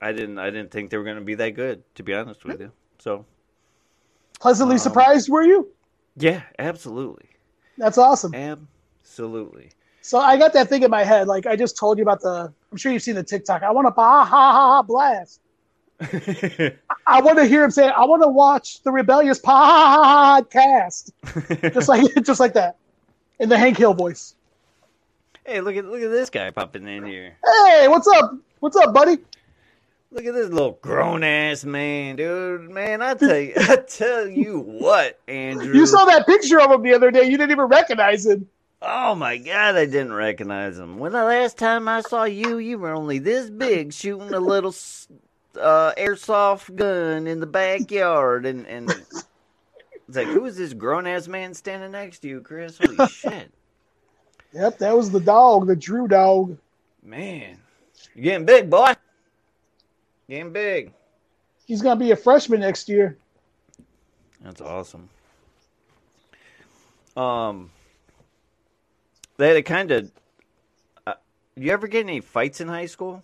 [0.00, 2.44] I didn't I didn't think they were going to be that good, to be honest
[2.44, 2.70] with you.
[3.00, 3.26] So
[4.38, 5.66] Pleasantly Um, surprised, were you?
[6.16, 7.30] yeah, absolutely,
[7.76, 8.32] That's awesome.
[8.34, 9.70] absolutely.
[10.08, 11.28] So I got that thing in my head.
[11.28, 12.50] Like I just told you about the.
[12.72, 13.62] I'm sure you've seen the TikTok.
[13.62, 15.38] I want to bah ha ha ha blast.
[17.06, 21.12] I want to hear him say, "I want to watch the Rebellious podcast,"
[21.74, 22.76] just like just like that,
[23.38, 24.34] in the Hank Hill voice.
[25.44, 27.36] hey, look at look at this guy popping in here.
[27.44, 28.34] Hey, what's up?
[28.60, 29.18] What's up, buddy?
[30.10, 32.70] Look at this little grown ass man, dude.
[32.70, 35.74] Man, I tell you, I tell you what, Andrew.
[35.74, 37.24] You saw that picture of him the other day.
[37.24, 38.48] You didn't even recognize him.
[38.80, 40.98] Oh my god, I didn't recognize him.
[40.98, 44.74] When the last time I saw you, you were only this big, shooting a little
[45.60, 51.26] uh, airsoft gun in the backyard, and and it's like, who is this grown ass
[51.26, 52.78] man standing next to you, Chris?
[52.78, 53.50] Holy shit,
[54.52, 56.56] Yep, that was the dog, the Drew dog.
[57.02, 57.58] man,
[58.14, 58.92] you're getting big, boy.
[60.30, 60.92] Getting big.
[61.66, 63.16] He's gonna be a freshman next year.
[64.40, 65.08] That's awesome.
[67.16, 67.70] Um,
[69.38, 70.12] they had a kind of.
[71.06, 71.14] Uh,
[71.56, 73.22] you ever get any fights in high school?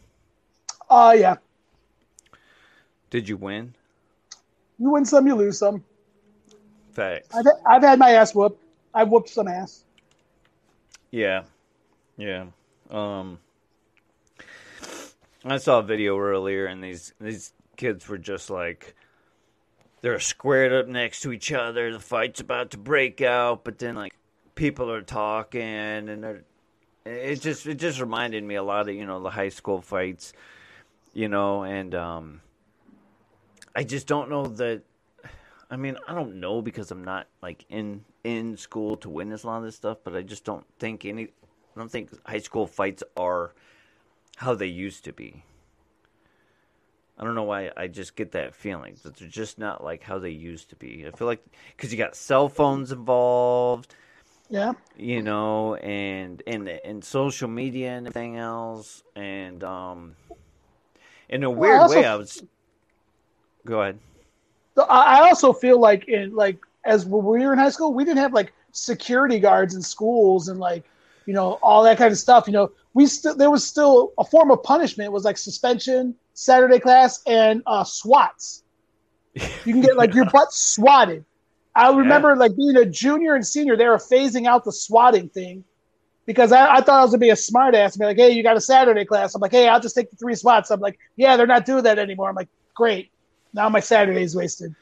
[0.88, 1.36] Uh yeah.
[3.10, 3.74] Did you win?
[4.78, 5.84] You win some, you lose some.
[6.92, 7.28] Facts.
[7.34, 8.62] I've I've had my ass whooped.
[8.94, 9.84] I've whooped some ass.
[11.10, 11.42] Yeah,
[12.16, 12.46] yeah.
[12.90, 13.38] Um,
[15.44, 18.94] I saw a video earlier, and these these kids were just like
[20.00, 21.92] they're squared up next to each other.
[21.92, 24.14] The fight's about to break out, but then like
[24.54, 26.44] people are talking, and they're
[27.04, 30.32] it just it just reminded me a lot of you know the high school fights,
[31.12, 32.40] you know, and um,
[33.74, 34.82] I just don't know that.
[35.70, 39.48] I mean, I don't know because I'm not like in in school to witness a
[39.48, 41.24] lot of this stuff, but I just don't think any.
[41.24, 43.52] I don't think high school fights are
[44.36, 45.42] how they used to be.
[47.18, 50.18] I don't know why I just get that feeling that they're just not like how
[50.18, 51.04] they used to be.
[51.06, 51.44] I feel like
[51.76, 53.94] because you got cell phones involved,
[54.54, 54.72] Yeah.
[54.96, 60.14] you know, and and and social media and everything else, and um,
[61.28, 62.42] in a Well, I weird also- way, I was.
[63.66, 63.98] Go ahead.
[64.78, 68.04] I I also feel like in like as when we were in high school, we
[68.04, 70.84] didn't have like security guards in schools and like
[71.26, 72.46] you know all that kind of stuff.
[72.46, 76.78] You know, we still there was still a form of punishment was like suspension, Saturday
[76.78, 78.62] class, and uh, SWATs.
[79.34, 81.24] You can get like your butt swatted.
[81.74, 85.64] I remember like being a junior and senior, they were phasing out the swatting thing
[86.26, 88.30] because I, I thought I was gonna be a smart ass and be like, hey,
[88.30, 89.34] you got a Saturday class.
[89.34, 90.70] I'm like, hey, I'll just take the three swats.
[90.70, 92.28] I'm like, yeah, they're not doing that anymore.
[92.28, 93.10] I'm like, great.
[93.52, 94.74] Now my Saturday's wasted.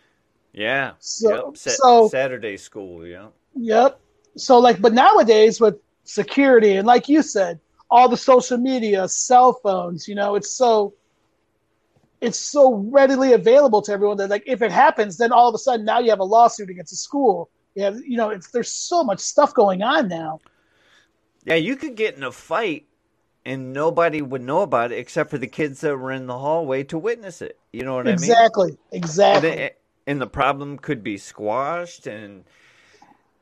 [0.52, 0.92] Yeah.
[0.98, 1.56] So- yep.
[1.56, 3.06] Sa- so- Saturday school.
[3.06, 3.28] Yeah.
[3.54, 3.98] Yep.
[4.36, 7.58] So like, but nowadays with security and like you said,
[7.90, 10.94] all the social media, cell phones, you know, it's so
[12.22, 15.58] it's so readily available to everyone that like if it happens, then all of a
[15.58, 17.50] sudden now you have a lawsuit against a school.
[17.74, 20.40] You have you know, it's there's so much stuff going on now.
[21.44, 22.86] Yeah, you could get in a fight
[23.44, 26.84] and nobody would know about it except for the kids that were in the hallway
[26.84, 27.58] to witness it.
[27.72, 28.66] You know what exactly.
[28.66, 28.78] I mean?
[28.92, 29.50] Exactly.
[29.50, 29.70] And,
[30.06, 32.44] and the problem could be squashed and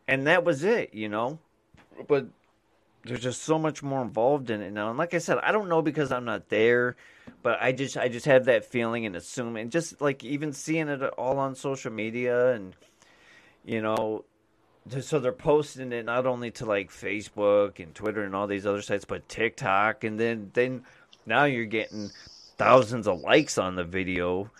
[0.08, 1.38] and that was it, you know.
[2.08, 2.28] But
[3.04, 4.88] there's just so much more involved in it now.
[4.88, 6.96] And like I said, I don't know because I'm not there,
[7.42, 10.88] but I just I just have that feeling and assume and just like even seeing
[10.88, 12.74] it all on social media and
[13.64, 14.24] you know
[15.00, 18.82] so they're posting it not only to like Facebook and Twitter and all these other
[18.82, 20.82] sites, but TikTok, and then then
[21.26, 22.10] now you're getting
[22.56, 24.50] thousands of likes on the video,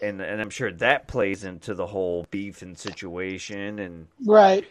[0.00, 4.64] and and I'm sure that plays into the whole beef and situation, and right.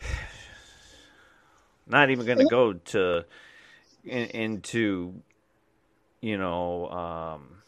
[1.86, 3.24] not even going to go to
[4.04, 5.14] in, into
[6.20, 7.62] you know um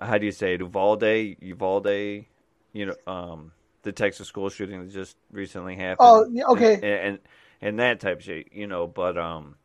[0.00, 0.60] how do you say it?
[0.60, 1.36] Uvalde?
[1.40, 2.26] Uvalde?
[2.72, 3.52] You know um
[3.82, 5.98] the Texas school shooting that just recently happened.
[6.00, 6.74] Oh, okay.
[6.74, 7.18] and, and
[7.62, 9.56] and that type of shit you know but um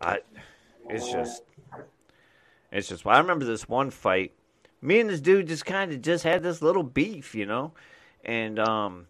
[0.00, 0.18] I
[0.90, 1.42] it's just
[2.70, 4.32] it's just I remember this one fight.
[4.80, 7.72] Me and this dude just kind of just had this little beef you know?
[8.24, 9.06] And um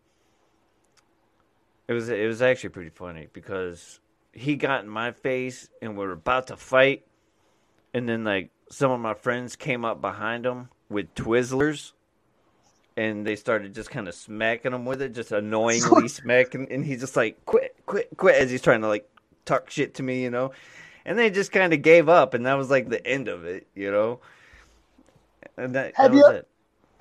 [1.88, 4.00] it was it was actually pretty funny because
[4.32, 7.04] he got in my face and we were about to fight,
[7.94, 11.92] and then like some of my friends came up behind him with Twizzlers,
[12.96, 17.00] and they started just kind of smacking him with it, just annoyingly smacking, and he's
[17.00, 19.08] just like quit, quit, quit as he's trying to like
[19.44, 20.52] talk shit to me, you know,
[21.04, 23.66] and they just kind of gave up, and that was like the end of it,
[23.74, 24.20] you know.
[25.56, 26.48] And that, that Have was you- it.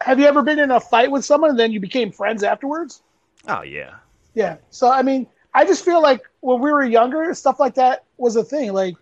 [0.02, 3.04] Have you ever been in a fight with someone and then you became friends afterwards?
[3.48, 3.98] Oh yeah.
[4.34, 4.58] Yeah.
[4.72, 8.36] So I mean, I just feel like when we were younger, stuff like that was
[8.36, 8.74] a thing.
[8.74, 8.96] Like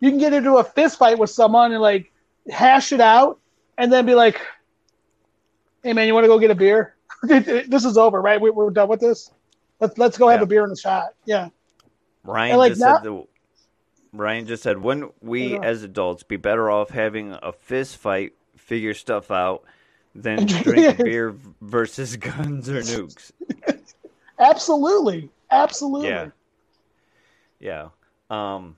[0.00, 2.10] you can get into a fist fight with someone and like
[2.50, 3.38] hash it out
[3.78, 4.40] and then be like,
[5.82, 6.94] "Hey man, you want to go get a beer?
[7.22, 8.40] this is over, right?
[8.40, 9.30] We, we're done with this.
[9.80, 11.48] Let's let's go have a beer and a shot." Yeah.
[12.24, 13.26] Ryan like, just now- said the
[14.12, 15.60] Ryan just said, "Wouldn't we Yeah.
[15.62, 19.62] as adults be better off having a fist fight, figure stuff out,
[20.14, 23.30] than drinking drink- beer versus guns or nukes?"
[24.38, 25.30] Absolutely.
[25.52, 26.08] Absolutely.
[26.08, 26.30] Yeah,
[27.60, 27.88] yeah.
[28.30, 28.76] Um,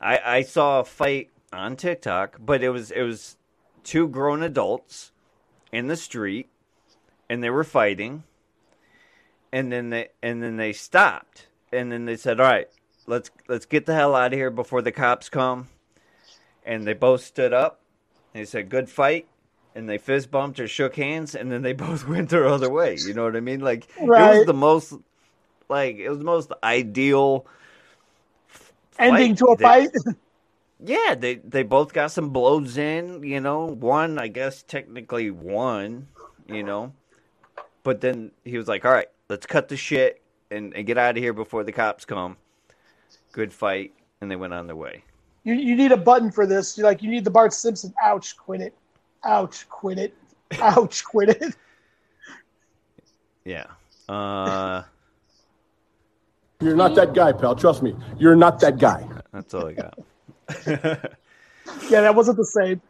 [0.00, 3.36] I I saw a fight on TikTok, but it was it was
[3.82, 5.12] two grown adults
[5.72, 6.48] in the street,
[7.28, 8.24] and they were fighting,
[9.52, 12.68] and then they and then they stopped, and then they said, "All right,
[13.06, 15.68] let's let's get the hell out of here before the cops come,"
[16.64, 17.80] and they both stood up.
[18.34, 19.26] And they said, "Good fight."
[19.74, 22.96] And they fist bumped or shook hands, and then they both went their other way.
[22.96, 23.60] You know what I mean?
[23.60, 24.94] Like it was the most,
[25.72, 27.46] like it was the most ideal
[28.98, 29.90] Ending to a that- fight.
[30.84, 33.22] Yeah, they they both got some blows in.
[33.22, 36.08] You know, one I guess technically won.
[36.48, 36.92] You know,
[37.84, 40.20] but then he was like, "All right, let's cut the shit
[40.50, 42.36] and, and get out of here before the cops come."
[43.30, 45.04] Good fight, and they went on their way.
[45.44, 46.76] You, you need a button for this.
[46.76, 47.94] You're like you need the Bart Simpson.
[48.02, 48.36] Ouch!
[48.36, 48.74] Quit it.
[49.22, 49.68] Ouch!
[49.68, 50.14] Quit it.
[50.60, 51.04] Ouch!
[51.04, 51.56] Quit it.
[53.44, 53.66] Yeah.
[54.08, 54.82] Uh,
[56.62, 57.54] You're not that guy, pal.
[57.56, 57.94] Trust me.
[58.18, 59.06] You're not that guy.
[59.32, 59.98] that's all I got.
[61.88, 62.80] Yeah, that wasn't the same,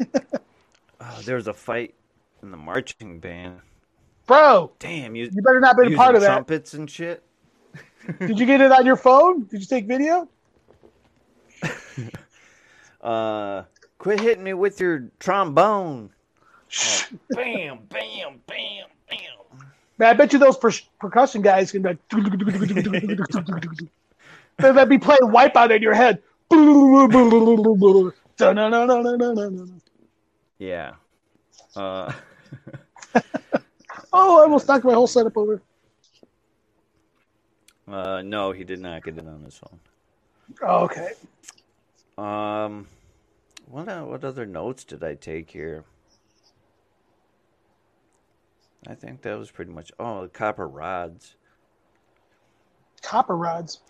[1.00, 1.94] Oh, there was a fight
[2.42, 3.60] in the marching band.
[4.26, 4.72] bro.
[4.78, 6.28] Damn, you You better not be a part of that.
[6.28, 7.22] trumpets and shit.
[8.18, 9.44] Did you get it on your phone?
[9.44, 10.28] Did you take video?
[13.02, 13.64] Uh,
[13.98, 16.10] quit hitting me with your trombone.
[16.84, 19.18] Oh, bam, bam, bam, bam.
[20.02, 21.98] Man, I bet you those per- percussion guys can be like,
[24.58, 26.20] they'd be playing Wipeout in your head.
[30.58, 30.94] Yeah.
[31.76, 32.12] Uh,
[34.12, 35.62] Oh, I almost knocked my whole setup over.
[37.86, 39.78] uh, no, he did not get it on his phone.
[40.62, 41.12] Oh, okay.
[42.18, 42.88] Um,
[43.66, 45.84] what uh, what other notes did I take here?
[48.86, 49.92] I think that was pretty much.
[49.98, 51.36] Oh, the copper rods.
[53.02, 53.80] Copper rods.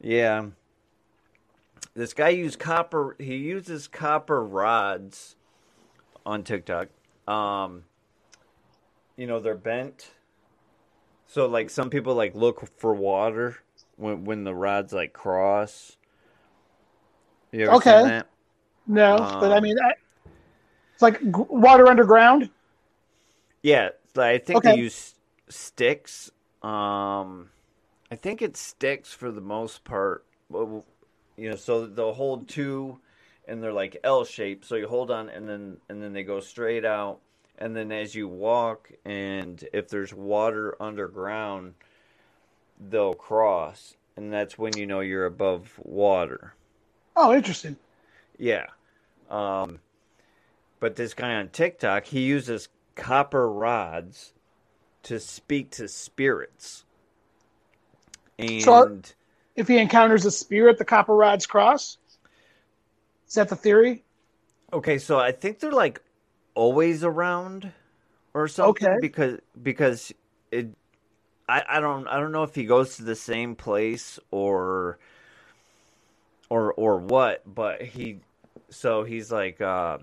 [0.00, 0.46] Yeah.
[1.94, 3.16] This guy used copper.
[3.18, 5.36] He uses copper rods
[6.26, 6.88] on TikTok.
[7.28, 7.84] Um,
[9.16, 10.10] you know they're bent.
[11.26, 13.58] So like some people like look for water
[13.96, 15.96] when when the rods like cross.
[17.54, 18.22] Okay.
[18.86, 19.92] No, but I Um, mean, I,
[20.92, 22.50] it's like water underground.
[23.62, 24.62] Yeah, I think Okay.
[24.62, 25.14] they use
[25.48, 26.30] sticks.
[26.62, 27.50] Um,
[28.10, 30.24] I think it sticks for the most part.
[30.50, 32.98] You know, so they'll hold two,
[33.46, 34.64] and they're like L shaped.
[34.64, 37.20] So you hold on, and then and then they go straight out.
[37.58, 41.74] And then as you walk, and if there's water underground,
[42.78, 46.54] they'll cross, and that's when you know you're above water.
[47.16, 47.76] Oh, interesting.
[48.38, 48.66] Yeah.
[49.30, 49.80] Um,
[50.80, 54.32] but this guy on TikTok, he uses copper rods
[55.04, 56.84] to speak to spirits.
[58.38, 59.00] And So-
[59.56, 61.98] If he encounters a spirit, the copper rods cross.
[63.28, 64.04] Is that the theory?
[64.72, 66.02] okay, so I think they're like
[66.54, 67.70] always around
[68.32, 68.96] or something Okay.
[69.00, 70.12] because because
[70.50, 70.70] it
[71.48, 74.98] I, I don't I don't know if he goes to the same place or
[76.50, 78.20] or or what, but he
[78.70, 79.98] so he's like uh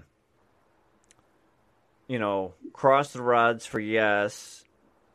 [2.12, 4.66] you know, cross the rods for yes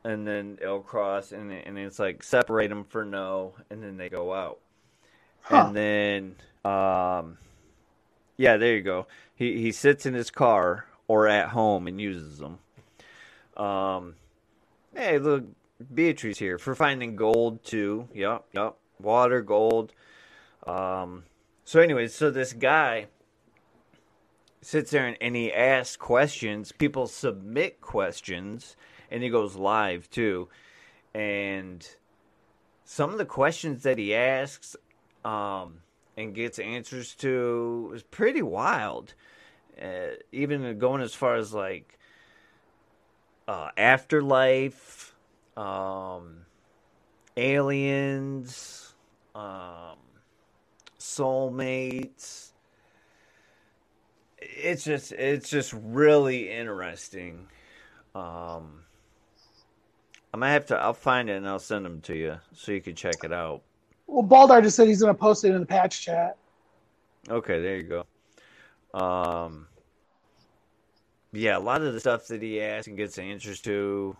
[0.03, 4.09] and then it'll cross and and it's like separate them for no and then they
[4.09, 4.57] go out.
[5.41, 5.67] Huh.
[5.67, 6.35] And then
[6.65, 7.37] um
[8.35, 9.05] yeah, there you go.
[9.35, 12.57] He he sits in his car or at home and uses them.
[13.55, 14.15] Um
[14.95, 15.43] Hey, look,
[15.93, 18.07] Beatrice here for finding gold too.
[18.11, 18.79] Yup, yup.
[18.99, 19.93] Water, gold.
[20.65, 21.25] Um,
[21.63, 23.05] so, anyways, so this guy
[24.61, 26.71] sits there and, and he asks questions.
[26.71, 28.75] People submit questions,
[29.11, 30.49] and he goes live too.
[31.13, 31.87] And
[32.85, 34.75] some of the questions that he asks
[35.25, 35.79] um,
[36.15, 39.13] and gets answers to is pretty wild.
[39.81, 41.99] Uh, even going as far as like
[43.47, 45.15] uh, afterlife,
[45.55, 46.45] um,
[47.35, 48.93] aliens,
[49.35, 49.97] um,
[50.99, 52.46] soulmates.
[54.59, 57.47] It's just it's just really interesting.
[58.15, 58.81] Um,
[60.33, 60.77] I might have to.
[60.77, 63.61] I'll find it and I'll send them to you so you can check it out.
[64.07, 66.37] Well, Baldar just said he's going to post it in the patch chat.
[67.29, 68.99] Okay, there you go.
[68.99, 69.67] Um,
[71.33, 74.15] yeah, a lot of the stuff that he asks and gets answers to,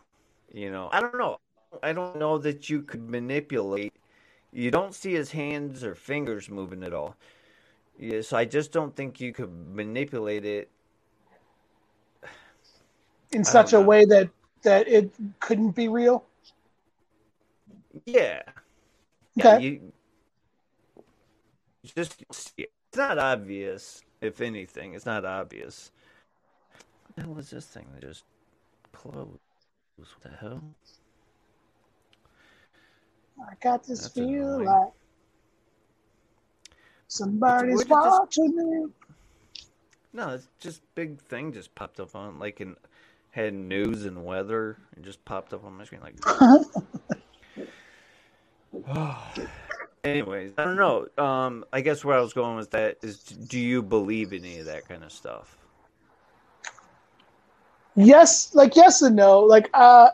[0.52, 1.38] you know, I don't know.
[1.82, 3.94] I don't know that you could manipulate.
[4.52, 7.16] You don't see his hands or fingers moving at all.
[8.00, 10.70] Yeah, so I just don't think you could manipulate it.
[13.32, 14.30] in such a way that
[14.64, 16.24] that it couldn't be real.
[18.06, 18.42] Yeah.
[19.36, 19.64] Yeah, Okay.
[19.64, 19.94] you
[21.84, 22.72] you just see it.
[22.90, 24.02] it's not obvious.
[24.22, 25.92] If anything, it's not obvious.
[27.06, 28.24] What the hell is this thing that just
[28.92, 29.40] closed?
[29.98, 30.64] What the hell?
[33.40, 34.90] I got this That's feel like
[37.08, 38.88] somebody's watching me.
[40.14, 42.76] No, it's just big thing just popped up on like in
[43.32, 44.78] had news and weather.
[44.96, 46.16] It just popped up on my screen like.
[50.04, 51.08] anyways, I don't know.
[51.24, 54.60] Um, I guess where I was going with that is, do you believe in any
[54.60, 55.58] of that kind of stuff?
[57.98, 60.10] yes like yes and no like uh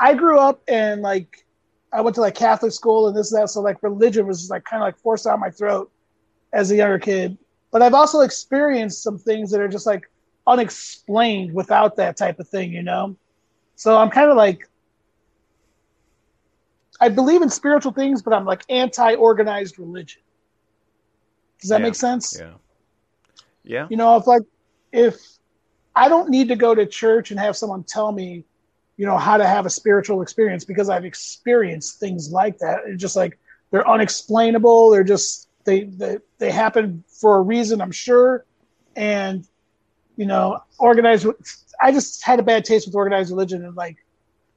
[0.00, 1.46] i grew up and like
[1.92, 4.50] i went to like catholic school and this and that so like religion was just
[4.50, 5.90] like kind of like forced down my throat
[6.52, 7.36] as a younger kid
[7.70, 10.10] but i've also experienced some things that are just like
[10.46, 13.16] unexplained without that type of thing you know
[13.76, 14.66] so i'm kind of like
[17.00, 20.22] i believe in spiritual things but i'm like anti-organized religion
[21.60, 22.52] does that Yeah, make sense Yeah.
[23.64, 23.86] Yeah.
[23.90, 24.42] you know, if like
[24.92, 25.16] if
[25.94, 28.44] I don't need to go to church and have someone tell me,
[28.96, 32.80] you know, how to have a spiritual experience because I've experienced things like that.
[32.86, 33.38] It's just like
[33.70, 34.90] they're unexplainable.
[34.90, 38.44] They're just they they, they happen for a reason, I'm sure.
[38.96, 39.46] And
[40.16, 41.26] you know, organized.
[41.80, 43.96] I just had a bad taste with organized religion and like,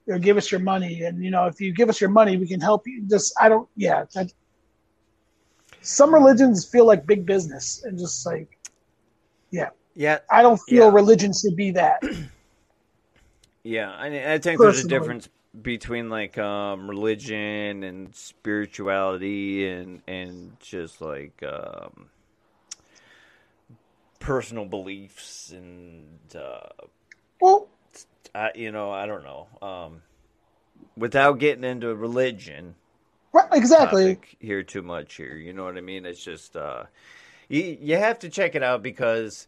[0.06, 2.36] you know, give us your money, and you know, if you give us your money,
[2.36, 3.02] we can help you.
[3.08, 3.68] Just I don't.
[3.76, 4.04] Yeah.
[4.14, 4.32] That,
[5.82, 8.56] some religions feel like big business and just like,
[9.50, 9.70] yeah.
[9.94, 10.18] Yeah.
[10.30, 10.94] I don't feel Yeah.
[10.94, 12.02] religion should be that.
[13.64, 15.28] Yeah, I, I think there's a difference
[15.60, 22.06] between like um, religion and spirituality and and just like um,
[24.18, 26.68] personal beliefs and uh,
[27.40, 27.68] well,
[28.34, 29.46] I, you know I don't know.
[29.60, 30.02] Um,
[30.96, 32.74] without getting into religion,
[33.32, 34.18] right, exactly.
[34.38, 35.36] here too much here.
[35.36, 36.06] You know what I mean?
[36.06, 36.84] It's just uh,
[37.48, 39.46] you you have to check it out because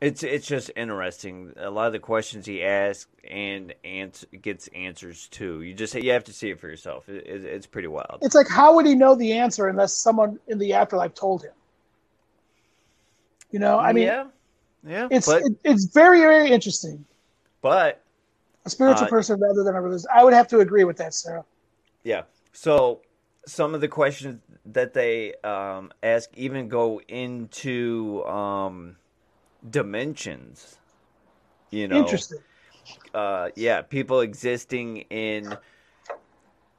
[0.00, 1.52] it's it's just interesting.
[1.56, 5.62] A lot of the questions he asks and ans- gets answers to.
[5.62, 7.08] You just you have to see it for yourself.
[7.08, 8.18] It, it, it's pretty wild.
[8.22, 11.52] It's like, how would he know the answer unless someone in the afterlife told him?
[13.50, 14.26] You know, I mean, yeah,
[14.86, 15.08] yeah.
[15.10, 17.04] it's but it, it's very very interesting.
[17.62, 18.02] but
[18.66, 20.06] A spiritual Uh, person rather than a religious.
[20.14, 21.44] I would have to agree with that, Sarah.
[22.02, 22.22] Yeah.
[22.52, 23.00] So
[23.46, 28.96] some of the questions that they um, ask even go into um,
[29.70, 30.78] dimensions.
[31.70, 32.38] You know, Interesting.
[33.14, 35.56] Uh, yeah, people existing in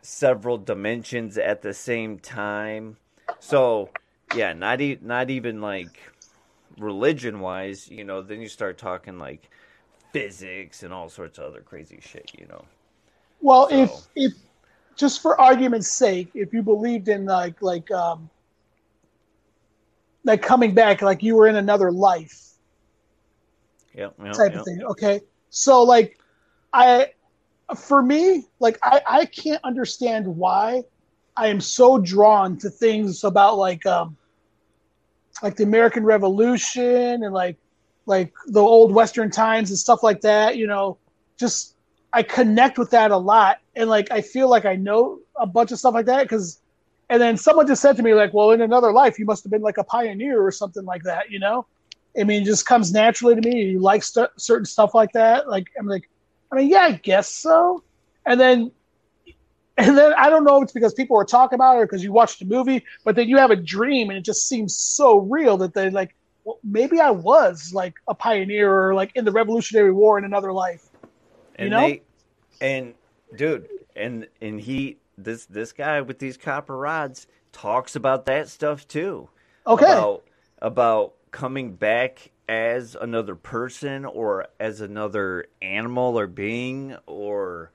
[0.01, 2.97] several dimensions at the same time.
[3.39, 3.89] So
[4.35, 5.99] yeah, not e- not even like
[6.77, 7.89] religion wise.
[7.89, 9.49] You know, then you start talking like
[10.13, 12.31] physics and all sorts of other crazy shit.
[12.37, 12.65] You know.
[13.41, 14.33] Well, So- if if
[14.95, 18.29] just for argument's sake, if you believed in like like um
[20.23, 22.46] like coming back, like you were in another life,
[23.97, 24.13] Yep.
[24.23, 24.59] yep, type yep.
[24.59, 24.83] of thing.
[24.83, 25.21] Okay.
[25.49, 26.19] So like
[26.71, 27.11] I
[27.75, 30.83] for me, like I, I can't understand why
[31.35, 34.15] I am so drawn to things about like um
[35.41, 37.57] like the American Revolution and like
[38.05, 40.97] like the old Western times and stuff like that, you know,
[41.37, 41.75] just
[42.13, 45.71] I connect with that a lot and like I feel like I know a bunch
[45.71, 46.61] of stuff like that because
[47.09, 49.51] and then someone just said to me like, well, in another life you must have
[49.51, 51.65] been like a pioneer or something like that, you know?
[52.19, 53.63] I mean, it just comes naturally to me.
[53.63, 55.47] You like st- certain stuff like that.
[55.49, 56.09] Like, I'm like,
[56.51, 57.83] I mean, yeah, I guess so.
[58.25, 58.71] And then,
[59.77, 62.03] and then I don't know if it's because people were talking about it or because
[62.03, 65.19] you watched the movie, but then you have a dream and it just seems so
[65.19, 69.31] real that they like, well, maybe I was like a pioneer or like in the
[69.31, 70.89] Revolutionary War in another life.
[71.55, 71.87] and you know?
[71.87, 72.01] they
[72.61, 72.93] and
[73.35, 78.87] dude and and he this this guy with these copper rods talks about that stuff
[78.87, 79.29] too
[79.67, 79.85] Okay.
[79.85, 80.23] about
[80.61, 87.69] about coming back as another person or as another animal or being or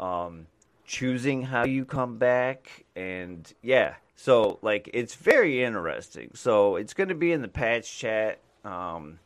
[0.00, 0.48] um
[0.84, 7.08] choosing how you come back and yeah so like it's very interesting so it's going
[7.08, 9.20] to be in the patch chat um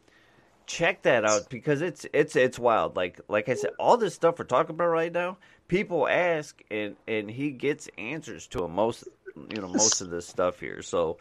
[0.66, 2.96] check that out because it's it's it's wild.
[2.96, 5.38] Like like I said, all this stuff we're talking about right now,
[5.68, 9.04] people ask and and he gets answers to most
[9.36, 10.82] you know most of this stuff here.
[10.82, 11.18] So,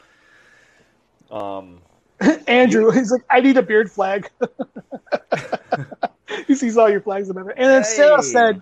[1.30, 1.82] um,
[2.48, 4.30] Andrew, he's like, I need a beard flag.
[6.48, 7.64] he sees all your flags and everything.
[7.64, 8.62] And then Sarah said,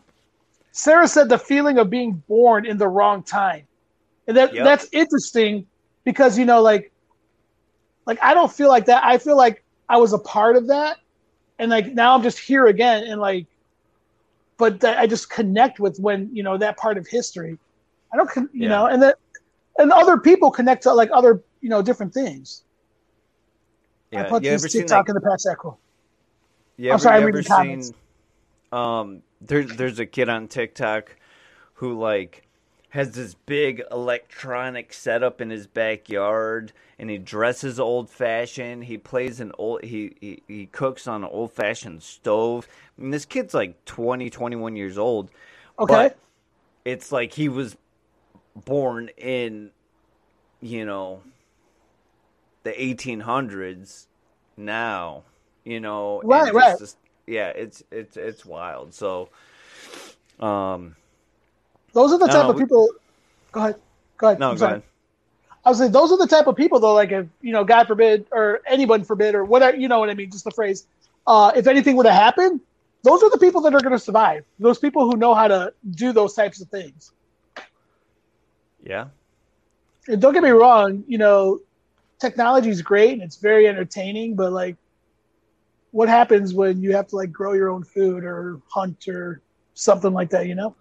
[0.72, 3.68] Sarah said the feeling of being born in the wrong time,
[4.28, 4.64] and that Yep.
[4.64, 5.66] that's interesting
[6.06, 6.92] because you know, like,
[8.06, 9.04] like I don't feel like that.
[9.04, 10.98] I feel like I was a part of that,
[11.60, 13.48] and like now I'm just here again, and like,
[14.58, 17.58] but that I just connect with when you know that part of history.
[18.14, 18.70] I don't, you Yeah.
[18.70, 19.18] know, and that,
[19.78, 22.64] and other people connect to like other you know different things.
[24.12, 25.12] Yeah, I put you this ever seen TikTok that?
[25.12, 25.78] in the patch echo.
[26.78, 27.88] You I'm sorry, I'm you reading ever comments.
[27.88, 27.96] seen?
[28.72, 31.16] Um, there, there's a kid on TikTok
[31.76, 32.48] who like
[32.90, 38.86] has this big electronic setup in his backyard, and he dresses old fashioned.
[38.86, 39.84] He plays an old.
[39.84, 42.68] He he, he cooks on an old fashioned stove.
[42.98, 45.30] I mean, this kid's like 20, 21 years old.
[45.78, 45.94] Okay.
[45.94, 46.18] But
[46.86, 47.78] it's like he was
[48.66, 49.72] born in,
[50.60, 51.22] you know,
[52.74, 54.06] the 1800s
[54.58, 55.24] now,
[55.64, 56.78] you know, Right, right.
[56.78, 56.98] just-
[57.28, 58.94] yeah, it's it's it's wild.
[58.94, 59.30] So,
[60.40, 60.96] um,
[61.94, 62.90] Those are the type no, of we- people.
[63.52, 63.76] Go ahead.
[64.18, 64.40] Go ahead.
[64.40, 64.72] no, I'm go sorry.
[64.74, 64.84] ahead.
[65.66, 67.88] I was saying those are the type of people though, like if you know, God
[67.88, 70.88] forbid, or anyone forbid, or whatever, you know what I mean, just the phrase.
[71.28, 72.60] Uh, if anything were to happen,
[73.04, 74.44] those are the people that are going to survive.
[74.58, 77.12] Those people who know how to do those types of things.
[78.84, 79.10] Yeah,
[80.08, 81.60] And don't get me wrong, you know,
[82.20, 84.76] technology is great and it's very entertaining, but like,
[85.92, 89.42] what happens when you have to like grow your own food or hunt or
[89.74, 90.48] something like that?
[90.48, 90.76] You know?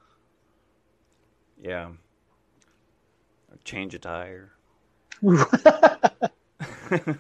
[1.63, 1.89] yeah.
[3.65, 4.53] Change a tire.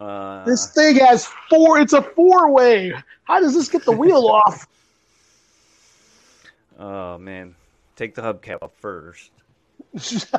[0.00, 1.78] Uh, This thing has four.
[1.78, 2.92] It's a four way.
[3.22, 4.66] How does this get the wheel off?
[6.76, 7.54] Oh man,
[7.94, 9.30] take the hubcap off first.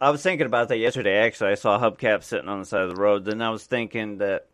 [0.00, 1.16] I was thinking about that yesterday.
[1.18, 3.24] Actually, I saw a hubcap sitting on the side of the road.
[3.24, 4.46] Then I was thinking that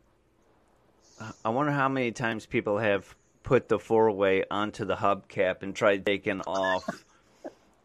[1.44, 5.74] I wonder how many times people have put the four way onto the hubcap and
[5.74, 6.84] tried taking off.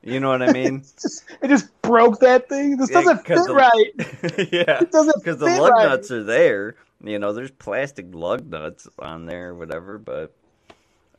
[0.03, 0.83] You know what I mean?
[1.01, 2.77] just, it just broke that thing.
[2.77, 4.49] This Yeah, doesn't fit the- right.
[4.53, 5.89] yeah, It doesn't because the lug right.
[5.89, 6.75] nuts are there.
[7.03, 9.97] You know, there's plastic lug nuts on there, or whatever.
[9.97, 10.33] But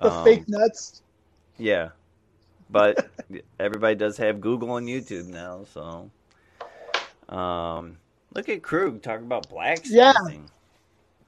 [0.01, 1.03] The um, fake nuts.
[1.59, 1.91] Yeah,
[2.71, 3.11] but
[3.59, 6.11] everybody does have Google and YouTube now, so.
[7.29, 7.99] Um,
[8.35, 10.49] look at Krug talking about blacksmithing.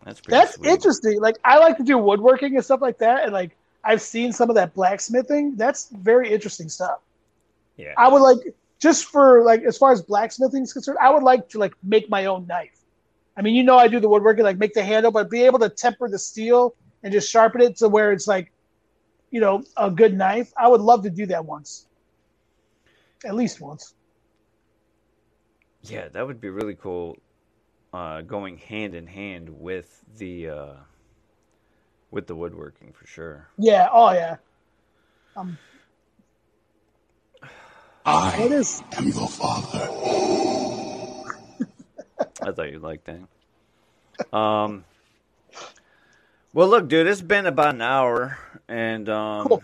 [0.05, 0.71] That's pretty That's sweet.
[0.71, 1.21] interesting.
[1.21, 4.49] Like I like to do woodworking and stuff like that, and like I've seen some
[4.49, 5.57] of that blacksmithing.
[5.57, 7.01] That's very interesting stuff.
[7.77, 8.39] Yeah, I would like
[8.79, 12.09] just for like as far as blacksmithing is concerned, I would like to like make
[12.09, 12.81] my own knife.
[13.37, 15.59] I mean, you know, I do the woodworking, like make the handle, but be able
[15.61, 18.53] to temper the steel and just sharpen it to where it's like,
[19.31, 20.53] you know, a good knife.
[20.57, 21.87] I would love to do that once,
[23.25, 23.95] at least once.
[25.83, 27.17] Yeah, that would be really cool.
[27.93, 30.73] Uh, going hand in hand with the uh,
[32.11, 33.49] with the woodworking for sure.
[33.59, 33.89] Yeah.
[33.93, 34.37] Oh yeah.
[35.37, 35.59] Um.
[38.05, 38.83] I What is?
[38.97, 39.89] am your father.
[42.43, 44.37] I thought you'd like that.
[44.37, 44.85] Um.
[46.53, 48.37] Well, look, dude, it's been about an hour,
[48.69, 49.63] and um, Cool.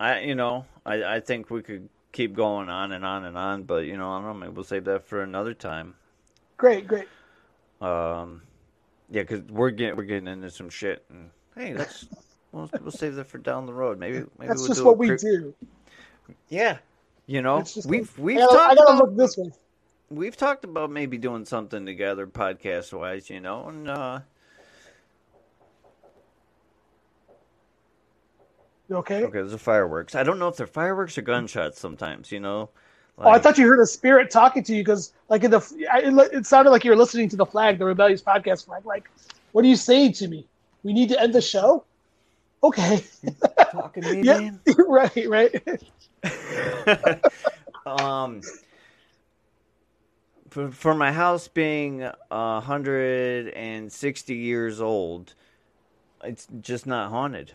[0.00, 3.64] I, you know, I, I think we could keep going on and on and on,
[3.64, 5.94] but you know, I don't know, maybe we'll save that for another time.
[6.56, 7.08] Great, great.
[7.80, 8.42] Um,
[9.10, 12.06] yeah, because we're getting we're getting into some shit, and hey, that's
[12.52, 13.98] we'll, we'll save that for down the road.
[13.98, 15.54] Maybe maybe That's we'll just do what we do.
[16.48, 16.78] Yeah,
[17.26, 19.38] you know, we've we've gotta, I talked about look this
[20.12, 24.20] we've talked about maybe doing something together podcast wise, you know, and uh,
[28.92, 29.24] You okay?
[29.24, 30.14] okay, those are fireworks.
[30.14, 31.80] I don't know if they're fireworks or gunshots.
[31.80, 32.68] Sometimes, you know.
[33.16, 36.00] Oh, I thought you heard a spirit talking to you because, like, in the I-
[36.00, 38.84] it, it sounded like you were listening to the flag, the rebellious podcast flag.
[38.84, 39.10] Like,
[39.52, 40.46] what are you saying to me?
[40.82, 41.84] We need to end the show.
[42.62, 43.02] Okay.
[43.72, 44.40] talking to me, yeah.
[44.40, 44.60] man.
[44.76, 45.26] right.
[45.26, 47.22] Right.
[47.86, 48.42] um,
[50.50, 55.32] for, for my house being hundred and sixty years old,
[56.22, 57.54] it's just not haunted.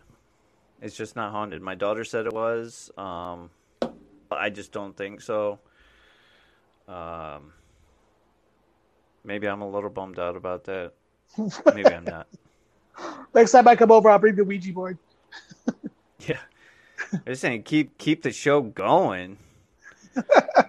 [0.81, 1.61] It's just not haunted.
[1.61, 2.91] My daughter said it was.
[2.97, 3.49] Um,
[4.31, 5.59] I just don't think so.
[6.87, 7.51] Um,
[9.23, 10.93] maybe I'm a little bummed out about that.
[11.73, 12.27] Maybe I'm not.
[13.33, 14.97] Next time I come over, I'll bring the Ouija board.
[16.25, 16.39] Yeah.
[17.13, 19.37] I'm just saying, keep keep the show going.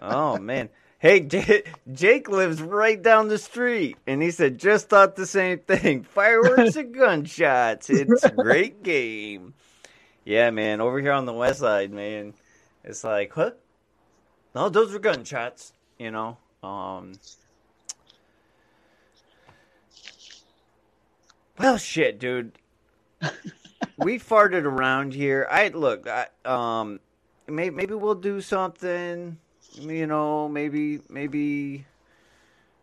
[0.03, 0.69] oh man.
[0.99, 5.61] Hey, J- Jake lives right down the street, and he said just thought the same
[5.61, 6.03] thing.
[6.03, 7.89] Fireworks and gunshots.
[7.89, 9.55] It's a great game.
[10.29, 10.83] Yeah, man.
[10.83, 12.35] Over here on the west side, man,
[12.85, 13.59] it's like what?
[14.55, 15.73] No, those were gunshots.
[15.99, 16.37] You know.
[16.63, 17.15] Um.
[21.59, 22.53] Well, shit, dude
[23.97, 25.47] we farted around here.
[25.51, 27.01] I look, I, um,
[27.47, 29.39] maybe maybe we'll do something.
[29.73, 31.87] You know, maybe maybe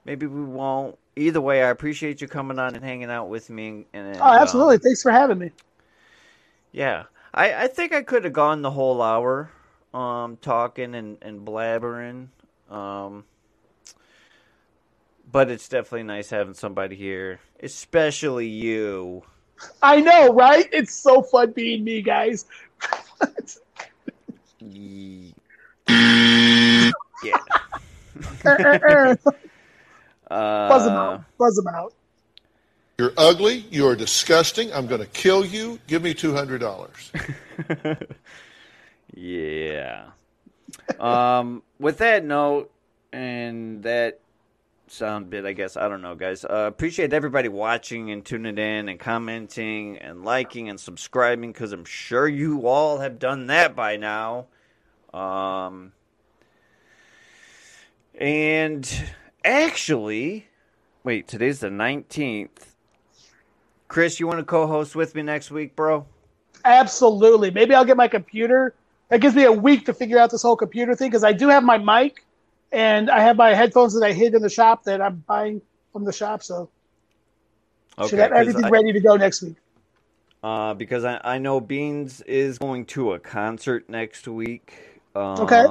[0.03, 0.97] maybe we won't.
[1.15, 3.85] Either way, I appreciate you coming on and hanging out with me.
[3.93, 4.75] And, and Oh, absolutely.
[4.75, 5.51] um, Thanks for having me.
[6.71, 7.03] yeah,
[7.35, 9.51] I I think I could have gone the whole hour,
[9.93, 12.29] um, talking and and blabbering.
[12.71, 13.25] Um.
[15.31, 19.23] But it's definitely nice having somebody here, especially you.
[19.81, 20.67] I know, right?
[20.71, 22.45] It's so fun being me, guys.
[24.59, 25.35] Ye-
[27.23, 27.37] Yeah.
[28.45, 29.17] Buzz
[30.31, 31.23] Uh, them out.
[31.37, 31.93] Buzz them out.
[32.97, 33.65] You're ugly.
[33.69, 34.73] You are disgusting.
[34.73, 35.79] I'm going to kill you.
[35.87, 38.07] Give me $200.
[39.15, 40.07] Yeah.
[40.99, 42.71] Um, with that note
[43.13, 44.19] and that
[44.87, 46.43] sound bit, I guess I don't know, guys.
[46.43, 51.85] Uh, appreciate everybody watching and tuning in and commenting and liking and subscribing because I'm
[51.85, 54.47] sure you all have done that by now.
[55.13, 55.93] Um,
[58.15, 58.89] and
[59.45, 60.47] actually,
[61.05, 62.74] wait, today's the 19th.
[63.87, 66.05] Chris, you want to co-host with me next week, bro?
[66.63, 67.51] Absolutely.
[67.51, 68.73] Maybe I'll get my computer.
[69.09, 71.47] That gives me a week to figure out this whole computer thing because I do
[71.49, 72.25] have my mic
[72.71, 75.61] and I have my headphones that I hid in the shop that I'm buying
[75.93, 76.41] from the shop.
[76.41, 76.69] So
[78.07, 79.55] should have everything I- ready to go next week.
[80.43, 85.01] Uh, because I, I know Beanz is going to a concert next week.
[85.15, 85.65] Um, Okay.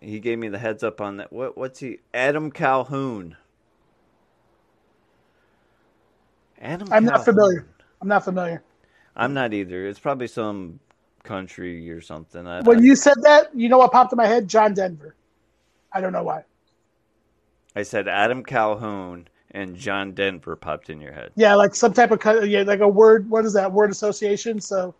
[0.00, 1.32] He gave me the heads up on that.
[1.32, 1.98] What what's he?
[2.14, 3.36] Adam Calhoun.
[6.60, 6.88] Adam.
[6.92, 7.66] I'm not familiar.
[8.00, 8.62] I'm not familiar.
[9.16, 9.86] I'm not either.
[9.86, 10.78] It's probably some
[11.24, 12.46] country or something.
[12.46, 14.48] I, When you said that, you know what popped in my head?
[14.48, 15.14] John Denver.
[15.92, 16.44] I don't know why.
[17.74, 21.32] I said Adam Calhoun and John Denver popped in your head.
[21.36, 23.28] Yeah, like some type of yeah, like a word.
[23.30, 24.60] What is that word association?
[24.60, 24.94] So,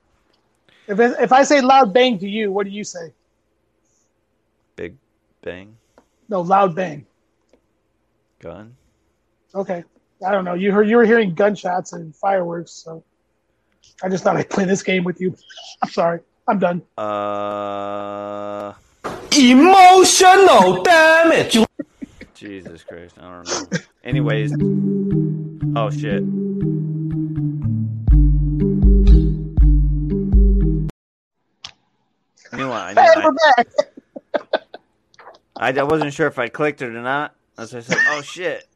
[0.86, 3.12] if it, if I say loud bang to you, what do you say?
[4.76, 4.96] Big
[5.42, 5.76] bang
[6.28, 7.04] No, loud bang.
[8.38, 8.76] gun.
[9.54, 9.84] Okay,
[10.26, 10.54] I don't know.
[10.54, 13.04] You heard you were hearing gunshots and fireworks, so
[14.02, 15.36] I just thought I'd play this game with you.
[15.82, 16.20] I'm sorry.
[16.46, 16.82] I'm done.
[16.96, 18.72] Uh.
[19.36, 21.58] Emotional damage.
[22.34, 23.78] Jesus Christ, I don't know.
[24.04, 24.52] Anyways,
[25.76, 26.22] oh shit.
[32.52, 32.72] You know?
[32.72, 33.68] I, knew Hey, I, we're back.
[35.56, 37.34] I, I wasn't sure if I clicked it or not.
[37.56, 38.67] As I said, oh shit.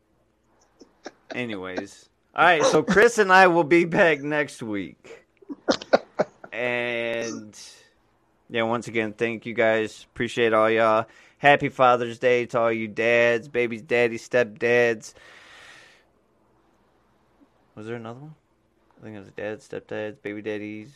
[1.35, 2.65] Anyways, all right.
[2.65, 5.25] So Chris and I will be back next week,
[6.53, 7.59] and
[8.51, 10.07] yeah, once again, thank you guys.
[10.13, 11.07] Appreciate all y'all.
[11.39, 15.15] Happy Father's Day to all you dads, babies, daddies, stepdads.
[17.75, 18.35] Was there another one?
[19.01, 20.91] I think it was dads, stepdads, baby daddies,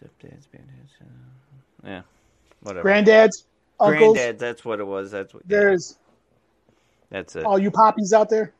[0.00, 0.92] stepdads, baby dads.
[1.00, 2.02] uh, Yeah,
[2.60, 2.88] whatever.
[2.88, 3.44] Granddads,
[3.80, 4.16] uncles.
[4.18, 4.38] Granddads.
[4.38, 5.10] That's what it was.
[5.10, 5.42] That's what.
[5.46, 5.98] There's
[7.10, 7.44] That's it.
[7.44, 8.52] all you poppies out there.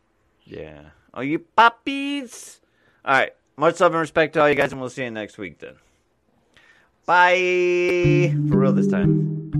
[0.48, 0.80] Yeah.
[1.12, 2.60] Oh, you puppies.
[3.04, 3.32] All right.
[3.56, 5.74] Much love and respect to all you guys, and we'll see you next week then.
[7.06, 8.34] Bye.
[8.48, 9.50] For real this time.